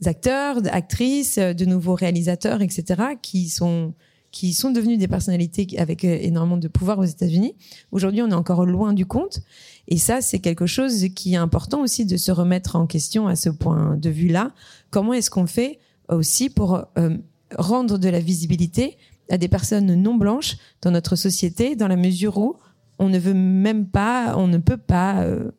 [0.07, 3.93] acteurs, actrices, de nouveaux réalisateurs, etc., qui sont
[4.31, 7.55] qui sont devenus des personnalités avec euh, énormément de pouvoir aux États-Unis.
[7.93, 9.41] Aujourd'hui, on est encore loin du compte,
[9.89, 13.37] et ça, c'est quelque chose qui est important aussi de se remettre en question à
[13.37, 14.53] ce point de vue-là.
[14.91, 15.79] Comment est-ce qu'on fait
[16.09, 17.17] aussi pour euh,
[17.57, 18.97] rendre de la visibilité
[19.31, 22.57] à des personnes non blanches dans notre société, dans la mesure où
[22.99, 25.51] on ne veut même pas, on ne peut pas euh,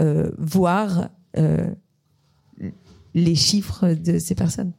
[0.00, 1.70] euh, voir euh,
[3.14, 4.72] les chiffres de ces personnes?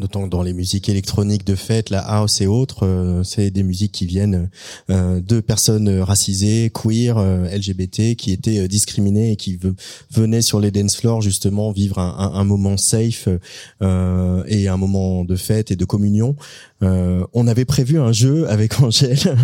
[0.00, 3.62] D'autant que dans les musiques électroniques de fête, la house et autres, euh, c'est des
[3.62, 4.48] musiques qui viennent
[4.88, 9.74] euh, de personnes racisées, queer, euh, LGBT, qui étaient euh, discriminées et qui ve-
[10.10, 13.28] venaient sur les dance floors justement vivre un, moment safe
[13.82, 16.34] et un moment de fête et de communion.
[16.82, 19.36] Euh, on avait prévu un jeu avec Angèle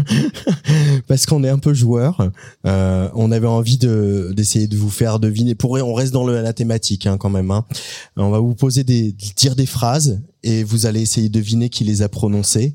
[1.07, 2.31] parce qu'on est un peu joueur.
[2.67, 5.55] Euh, on avait envie de d'essayer de vous faire deviner.
[5.55, 7.51] Pour on reste dans le, la thématique hein, quand même.
[7.51, 7.65] Hein.
[8.17, 11.85] On va vous poser des dire des phrases et vous allez essayer de deviner qui
[11.85, 12.75] les a prononcées.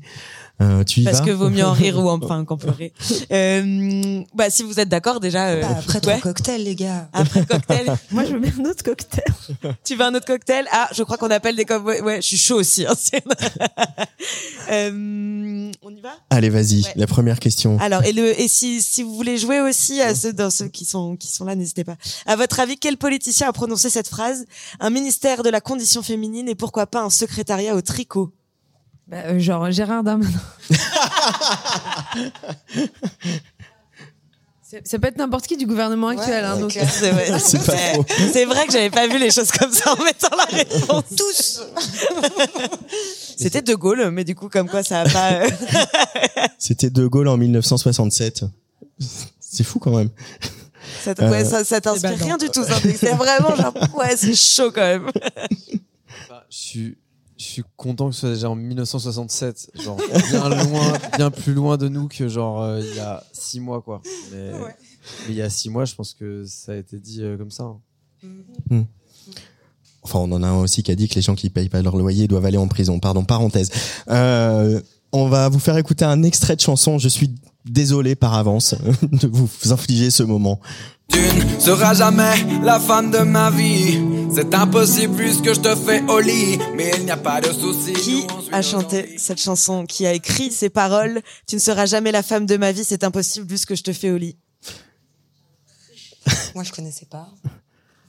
[0.62, 2.92] Euh, tu y Parce vas que vaut mieux en rire ou enfin qu'en pleurer.
[3.32, 5.48] Euh, bah si vous êtes d'accord déjà.
[5.48, 6.00] euh, Bah, après ouais.
[6.00, 7.08] trois cocktails, les gars.
[7.12, 7.86] Après le cocktail.
[8.10, 9.24] Moi, je veux bien un autre cocktail.
[9.84, 10.66] tu veux un autre cocktail?
[10.72, 12.86] Ah, je crois qu'on appelle des co- ouais, ouais, je suis chaud aussi.
[12.86, 12.94] Hein,
[14.70, 16.12] Euh, on y va?
[16.30, 16.82] Allez, vas-y.
[16.82, 16.92] Ouais.
[16.96, 17.78] La première question.
[17.80, 20.84] Alors et le et si si vous voulez jouer aussi à ceux dans ceux qui
[20.84, 21.96] sont qui sont là, n'hésitez pas.
[22.26, 24.46] À votre avis, quel politicien a prononcé cette phrase?
[24.80, 28.32] Un ministère de la condition féminine et pourquoi pas un secrétariat au tricot?
[29.08, 30.30] Bah, euh, genre Gérard Darmanin.
[34.62, 36.44] C'est- Ça peut être n'importe qui du gouvernement actuel.
[36.44, 37.38] hein, donc, C'est vrai.
[37.38, 37.94] C'est pas Ouais.
[37.94, 38.06] faux.
[38.32, 41.04] C'est vrai que j'avais pas vu les choses comme ça en mettant la réponse.
[41.16, 41.62] Tous
[43.36, 45.32] C'était De Gaulle, mais du coup, comme quoi ça a pas.
[45.32, 45.50] euh,
[46.58, 48.44] C'était De Gaulle en 1967.
[49.40, 50.08] C'est fou quand même.
[51.04, 52.24] ça, t- ouais, Euh, ça, ça t'inspire badant.
[52.24, 52.64] rien du tout.
[52.68, 52.76] ça.
[52.98, 55.10] C'est vraiment genre, ouais, c'est chaud quand même.
[56.30, 56.96] Bah, je suis,
[57.42, 59.96] je suis content que ce soit déjà en 1967, genre
[60.30, 63.82] bien loin, bien plus loin de nous que genre euh, il y a six mois
[63.82, 64.00] quoi.
[64.32, 64.74] Mais, mais
[65.30, 67.64] il y a six mois, je pense que ça a été dit euh, comme ça.
[67.64, 68.84] hein.
[70.04, 71.80] Enfin, on en a un aussi qui a dit que les gens qui payent pas
[71.82, 72.98] leur loyer doivent aller en prison.
[72.98, 73.70] Pardon, parenthèse.
[74.08, 74.80] Euh,
[75.12, 76.98] on va vous faire écouter un extrait de chanson.
[76.98, 77.34] Je suis
[77.64, 80.60] désolé par avance de vous infliger ce moment.
[81.08, 82.34] Tu ne seras jamais
[82.64, 84.00] la femme de ma vie.
[84.34, 86.58] C'est impossible puisque je te fais au lit.
[86.74, 87.92] Mais il n'y a pas de souci.
[87.92, 89.84] Qui a chanté cette chanson?
[89.84, 91.20] Qui a écrit ces paroles?
[91.46, 93.82] Tu ne seras jamais la femme de ma vie, c'est impossible vu ce que je
[93.82, 94.38] te fais au lit.
[96.54, 97.28] Moi, je connaissais pas.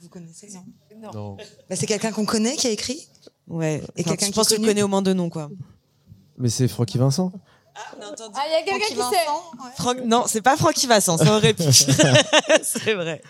[0.00, 1.12] Vous connaissez, non?
[1.12, 1.36] Non.
[1.68, 3.06] Bah, c'est quelqu'un qu'on connaît qui a écrit?
[3.48, 3.82] Ouais.
[3.96, 5.50] Et Enfin, quelqu'un je qui pense que je connais au moins deux noms, quoi.
[6.38, 7.32] Mais c'est Francky Vincent.
[7.76, 7.90] Ah,
[8.46, 9.26] il y a quelqu'un qui sait.
[9.76, 11.64] Franck, non, c'est pas Francky Vincent, ça aurait pu.
[12.62, 13.20] c'est vrai.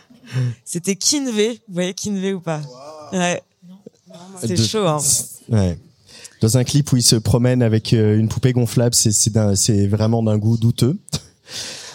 [0.64, 1.60] C'était Kinvey.
[1.68, 2.60] Vous voyez Kinvey ou pas
[3.12, 3.42] Ouais.
[4.40, 4.98] C'est De- chaud, hein.
[5.48, 5.78] Ouais.
[6.40, 10.38] Dans un clip où il se promène avec euh, une poupée gonflable, c'est vraiment d'un
[10.38, 10.98] goût douteux.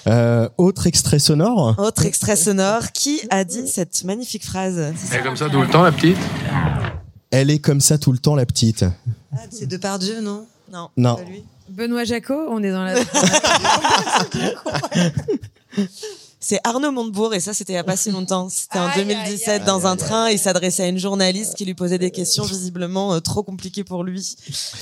[0.08, 1.76] Euh, autre extrait sonore.
[1.78, 2.94] Autre extrait sonore.
[2.94, 4.78] Qui a dit cette magnifique phrase
[5.12, 6.18] Elle est comme ça tout le temps, la petite?
[7.32, 8.86] Elle est comme ça tout le temps, la petite.
[9.34, 10.48] Ah, c'est Depardieu, non?
[10.72, 10.90] Non.
[10.96, 11.18] Non.
[11.68, 12.96] Benoît Jacot, on est dans la.
[16.42, 18.48] C'est Arnaud Montebourg et ça c'était il y a pas si longtemps.
[18.50, 20.30] C'était en 2017 dans un train.
[20.30, 24.04] Il s'adressait à une journaliste qui lui posait des questions visiblement euh, trop compliquées pour
[24.04, 24.38] lui.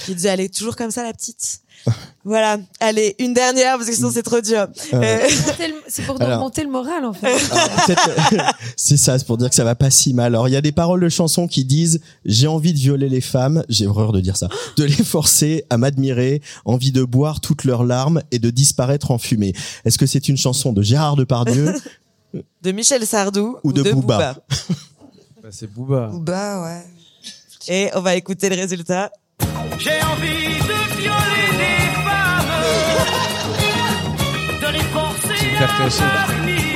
[0.08, 1.62] Il disait allez toujours comme ça la petite?
[2.26, 4.68] Voilà, allez une dernière parce que sinon c'est trop dur.
[4.94, 5.28] Euh,
[5.88, 7.34] C'est pour Alors- remonter le moral en fait.
[7.34, 10.28] Peut-être- c'est ça, c'est pour dire que ça va pas si mal.
[10.36, 13.22] Alors, il y a des paroles de chansons qui disent j'ai envie de violer les
[13.22, 17.64] femmes, j'ai horreur de dire ça, de les forcer à m'admirer, envie de boire toutes
[17.64, 19.54] leurs larmes et de disparaître en fumée.
[19.86, 21.74] Est-ce que c'est une chanson de Gérard Depardieu
[22.62, 24.36] de Michel Sardou ou de, Booba,
[25.42, 26.08] Bah, c'est Booba.
[26.08, 26.84] Booba, ouais.
[27.70, 29.12] Et on va écouter le résultat.
[29.80, 31.57] J'ai envie de violer
[35.66, 36.28] forcer Super à classique.
[36.28, 36.66] m'admirer.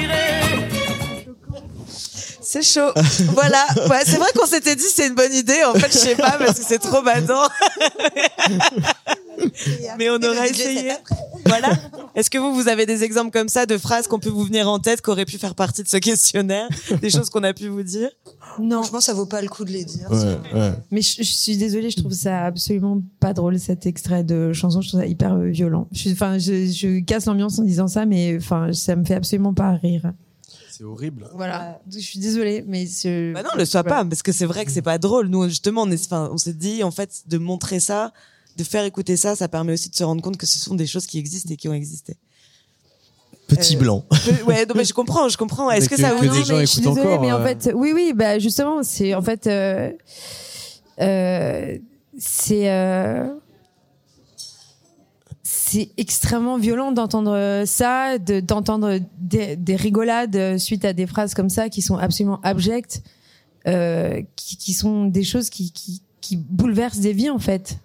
[2.53, 2.91] C'est chaud.
[3.29, 3.65] voilà.
[3.89, 5.63] Ouais, c'est vrai qu'on s'était dit c'est une bonne idée.
[5.63, 7.47] En fait, je sais pas parce que c'est trop badant.
[9.97, 10.91] Mais on aura essayé.
[11.45, 11.69] Voilà.
[12.15, 14.67] Est-ce que vous, vous avez des exemples comme ça de phrases qu'on peut vous venir
[14.69, 16.67] en tête, qui auraient pu faire partie de ce questionnaire,
[17.01, 18.09] des choses qu'on a pu vous dire?
[18.59, 18.81] Non.
[18.83, 20.11] Franchement, ça vaut pas le coup de les dire.
[20.11, 20.71] Ouais, ouais.
[20.91, 24.81] Mais je, je suis désolée, je trouve ça absolument pas drôle cet extrait de chanson.
[24.81, 25.87] Je trouve ça hyper violent.
[25.93, 29.15] Je, suis- enfin, je, je casse l'ambiance en disant ça, mais enfin, ça me fait
[29.15, 30.11] absolument pas rire.
[30.81, 31.29] C'est horrible.
[31.35, 31.79] Voilà.
[31.91, 32.85] Je suis désolée, mais.
[33.33, 35.27] Bah non, le sois pas, parce que c'est vrai que c'est pas drôle.
[35.27, 38.11] Nous, justement, on est, enfin, on s'est dit, en fait, de montrer ça,
[38.57, 40.87] de faire écouter ça, ça permet aussi de se rendre compte que ce sont des
[40.87, 42.17] choses qui existent et qui ont existé.
[43.47, 44.05] Petit Euh, blanc.
[44.09, 45.69] Peu- Ouais, non, mais je comprends, je comprends.
[45.69, 47.41] Est-ce que, que- ça vous des dit gens mais je suis désolée, encore, mais en
[47.41, 47.45] euh.
[47.45, 49.91] fait, oui, oui, bah justement, c'est en fait, euh,
[50.99, 51.77] euh,
[52.17, 53.27] c'est euh,
[55.71, 61.49] c'est extrêmement violent d'entendre ça, de- d'entendre des, des rigolades suite à des phrases comme
[61.49, 63.01] ça qui sont absolument abjectes,
[63.67, 65.71] euh, qui, sont des choses qui,
[66.49, 67.77] bouleversent des vies en fait.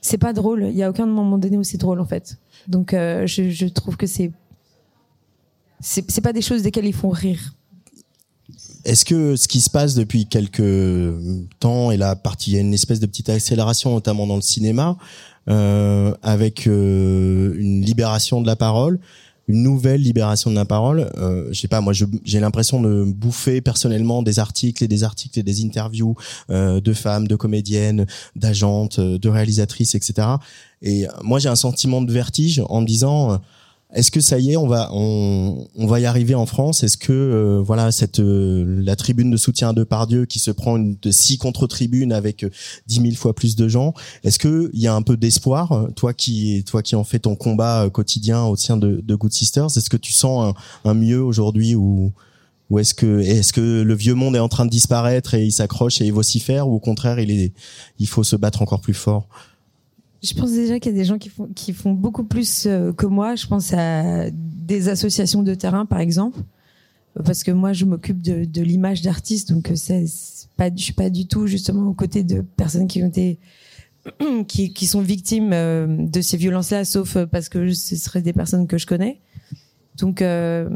[0.00, 0.64] C'est pas drôle.
[0.70, 2.38] Il y a aucun moment donné où c'est drôle en fait.
[2.68, 4.30] Donc euh, je, je trouve que c'est
[5.80, 7.54] c'est pas des choses desquelles ils font rire.
[8.84, 11.14] Est-ce que ce qui se passe depuis quelques
[11.60, 14.42] temps et la partie, il y a une espèce de petite accélération, notamment dans le
[14.42, 15.37] cinéma, euh,
[16.22, 18.98] avec euh, une libération de la parole,
[19.48, 21.10] une nouvelle libération de la parole.
[21.16, 21.92] Euh, je sais pas, moi,
[22.24, 26.14] j'ai l'impression de bouffer personnellement des articles et des articles et des interviews
[26.50, 30.28] euh, de femmes, de comédiennes, d'agentes, euh, de réalisatrices, etc.
[30.82, 33.32] Et euh, moi, j'ai un sentiment de vertige en me disant.
[33.32, 33.36] euh,
[33.94, 36.82] est-ce que ça y est, on va on, on va y arriver en France?
[36.82, 40.76] Est-ce que euh, voilà cette euh, la tribune de soutien de Pardieu qui se prend
[40.76, 42.50] une de six contre-tribunes avec euh,
[42.86, 45.88] dix mille fois plus de gens Est-ce que il y a un peu d'espoir euh,
[45.96, 49.32] Toi qui toi qui en fais ton combat euh, quotidien au sein de, de Good
[49.32, 52.12] Sisters, est-ce que tu sens un, un mieux aujourd'hui ou
[52.68, 55.52] ou est-ce que est-ce que le vieux monde est en train de disparaître et il
[55.52, 57.52] s'accroche et il vocifère ou au contraire il est
[57.98, 59.28] il faut se battre encore plus fort?
[60.22, 62.92] Je pense déjà qu'il y a des gens qui font, qui font beaucoup plus euh,
[62.92, 63.36] que moi.
[63.36, 66.40] Je pense à des associations de terrain, par exemple,
[67.24, 70.06] parce que moi, je m'occupe de, de l'image d'artistes, donc euh, c'est
[70.56, 73.38] pas, je suis pas du tout justement aux côtés de personnes qui ont été
[74.48, 78.66] qui, qui sont victimes euh, de ces violences-là, sauf parce que ce seraient des personnes
[78.66, 79.20] que je connais.
[79.98, 80.68] Donc, euh,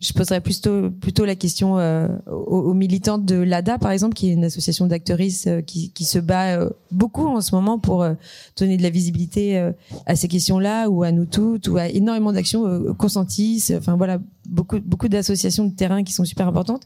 [0.00, 4.30] je poserais plutôt plutôt la question euh, aux, aux militantes de l'ADA, par exemple, qui
[4.30, 8.02] est une association d'actrices euh, qui, qui se bat euh, beaucoup en ce moment pour
[8.02, 8.14] euh,
[8.56, 9.72] donner de la visibilité euh,
[10.06, 13.70] à ces questions-là, ou à nous toutes, ou à énormément d'actions consentis.
[13.76, 14.18] Enfin voilà,
[14.48, 16.84] beaucoup beaucoup d'associations de terrain qui sont super importantes.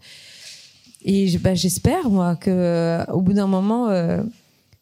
[1.05, 3.89] Et bah, j'espère moi que au bout d'un moment,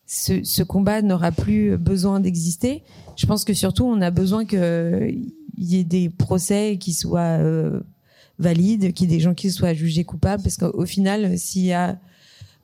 [0.06, 2.82] ce, ce combat n'aura plus besoin d'exister.
[3.16, 7.80] Je pense que surtout, on a besoin qu'il y ait des procès qui soient euh,
[8.38, 11.72] valides, qu'il y des gens qui soient jugés coupables, parce qu'au au final, s'il y
[11.72, 11.98] a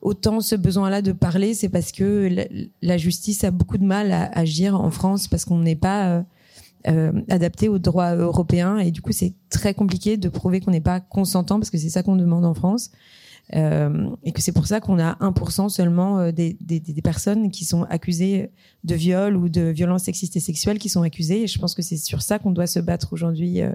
[0.01, 2.29] autant ce besoin-là de parler, c'est parce que
[2.81, 6.21] la, justice a beaucoup de mal à agir en France, parce qu'on n'est pas euh,
[6.87, 10.81] euh, adapté aux droits européens, et du coup, c'est très compliqué de prouver qu'on n'est
[10.81, 12.91] pas consentant, parce que c'est ça qu'on demande en France.
[13.55, 17.65] Euh, et que c'est pour ça qu'on a 1% seulement euh, des, des, personnes qui
[17.65, 18.51] sont accusées
[18.83, 21.43] de viol ou de violences sexistes et sexuelles qui sont accusées.
[21.43, 23.71] Et je pense que c'est sur ça qu'on doit se battre aujourd'hui euh,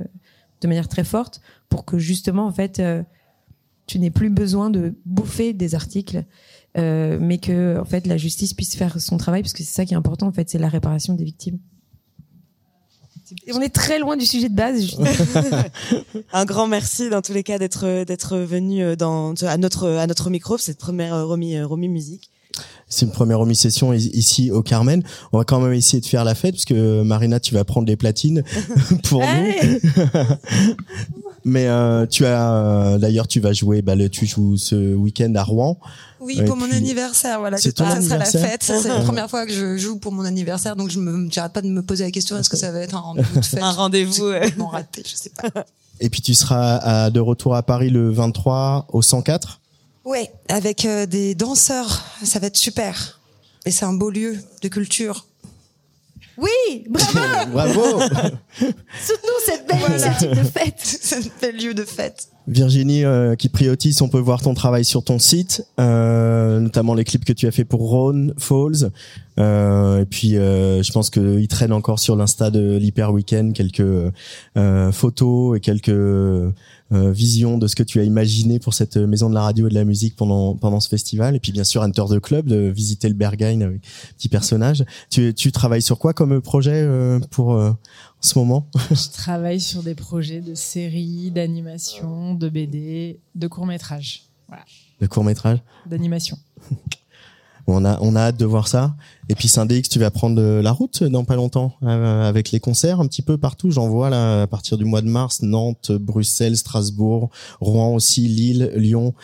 [0.60, 2.80] de manière très forte pour que justement, en fait,
[3.86, 6.24] tu n'aies plus besoin de bouffer des articles,
[6.76, 9.92] mais que en fait la justice puisse faire son travail, parce que c'est ça qui
[9.92, 11.58] est important, en fait, c'est la réparation des victimes.
[13.46, 14.96] Et on est très loin du sujet de base.
[16.32, 20.06] Un grand merci dans tous les cas d'être d'être venu euh, dans à notre à
[20.06, 22.30] notre micro cette première euh, Romy euh, musique.
[22.88, 25.02] C'est une première omi-session i- ici au Carmen.
[25.32, 27.88] On va quand même essayer de faire la fête parce que Marina, tu vas prendre
[27.88, 28.44] les platines
[29.04, 29.80] pour nous.
[31.44, 35.42] Mais euh, tu as d'ailleurs tu vas jouer bah, le, tu joues ce week-end à
[35.42, 35.78] Rouen.
[36.24, 37.58] Oui, pour mon anniversaire, voilà.
[37.58, 38.62] C'est ton ça sera la fête.
[38.62, 41.62] C'est la première fois que je joue pour mon anniversaire, donc je me, j'arrête pas
[41.62, 43.70] de me poser la question est-ce que ça va être un rendez-vous de fête Un
[43.72, 44.30] rendez-vous,
[44.70, 45.64] raté, je sais pas.
[46.00, 49.60] Et puis tu seras à- de retour à Paris le 23 au 104.
[50.04, 53.20] Ouais, avec euh, des danseurs, ça va être super.
[53.66, 55.26] Et c'est un beau lieu de culture.
[56.36, 57.18] Oui, bravo
[57.52, 58.00] Bravo
[59.54, 60.74] cette belle initiative de fête.
[60.78, 62.28] c'est un bel lieu de fête.
[62.46, 67.04] Virginie euh, qui priotise, on peut voir ton travail sur ton site, euh, notamment les
[67.04, 68.90] clips que tu as fait pour Rhône, Falls.
[69.38, 73.80] Euh, et puis euh, je pense qu'il traîne encore sur l'insta de l'Hyper Weekend quelques
[73.80, 76.52] euh, photos et quelques euh,
[76.92, 79.74] visions de ce que tu as imaginé pour cette maison de la radio et de
[79.74, 81.34] la musique pendant pendant ce festival.
[81.34, 83.80] Et puis bien sûr Enter the Club, de visiter le Berghain avec
[84.16, 84.84] petit personnage.
[85.10, 87.72] Tu, tu travailles sur quoi comme projet euh, pour euh,
[88.24, 94.22] ce moment Je travaille sur des projets de séries, d'animation, de BD, de courts-métrages.
[94.48, 94.64] Voilà,
[95.00, 96.38] Le court métrage d'animation.
[97.66, 98.94] Bon, on a on a hâte de voir ça.
[99.30, 102.60] Et puis Syndex, tu vas prendre euh, la route dans pas longtemps euh, avec les
[102.60, 103.70] concerts un petit peu partout.
[103.70, 108.70] J'en vois là à partir du mois de mars, Nantes, Bruxelles, Strasbourg, Rouen aussi, Lille,
[108.76, 109.14] Lyon.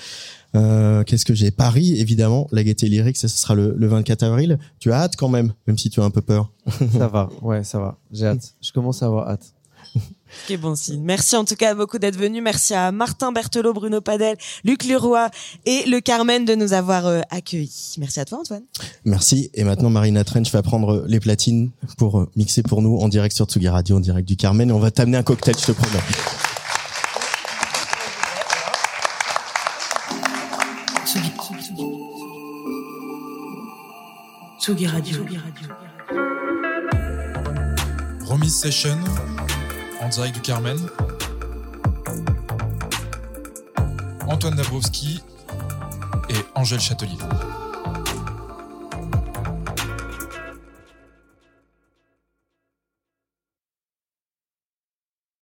[0.56, 1.50] Euh, Qu'est-ce que j'ai?
[1.50, 2.48] Paris, évidemment.
[2.52, 4.58] La Gaieté Lyrique, ça, ce sera le, le 24 avril.
[4.78, 6.50] Tu as hâte quand même, même si tu as un peu peur.
[6.98, 7.98] Ça va, ouais, ça va.
[8.12, 8.54] J'ai hâte.
[8.60, 9.52] Je commence à avoir hâte.
[10.46, 11.02] Quel bon signe.
[11.02, 12.40] Merci en tout cas beaucoup d'être venu.
[12.40, 15.28] Merci à Martin Berthelot, Bruno Padel, Luc Leroy
[15.66, 17.96] et le Carmen de nous avoir euh, accueillis.
[17.98, 18.62] Merci à toi Antoine.
[19.04, 19.50] Merci.
[19.54, 23.34] Et maintenant, Marina Trench va prendre les platines pour euh, mixer pour nous en direct
[23.34, 24.68] sur Tsugi Radio, en direct du Carmen.
[24.68, 25.98] Et on va t'amener un cocktail, je te promets.
[34.60, 35.24] Tsugi, Radio.
[38.26, 38.96] Remise Session
[40.00, 40.78] en du Carmen.
[44.28, 45.20] Antoine Dabrowski
[46.28, 47.18] et Angèle Châtelier.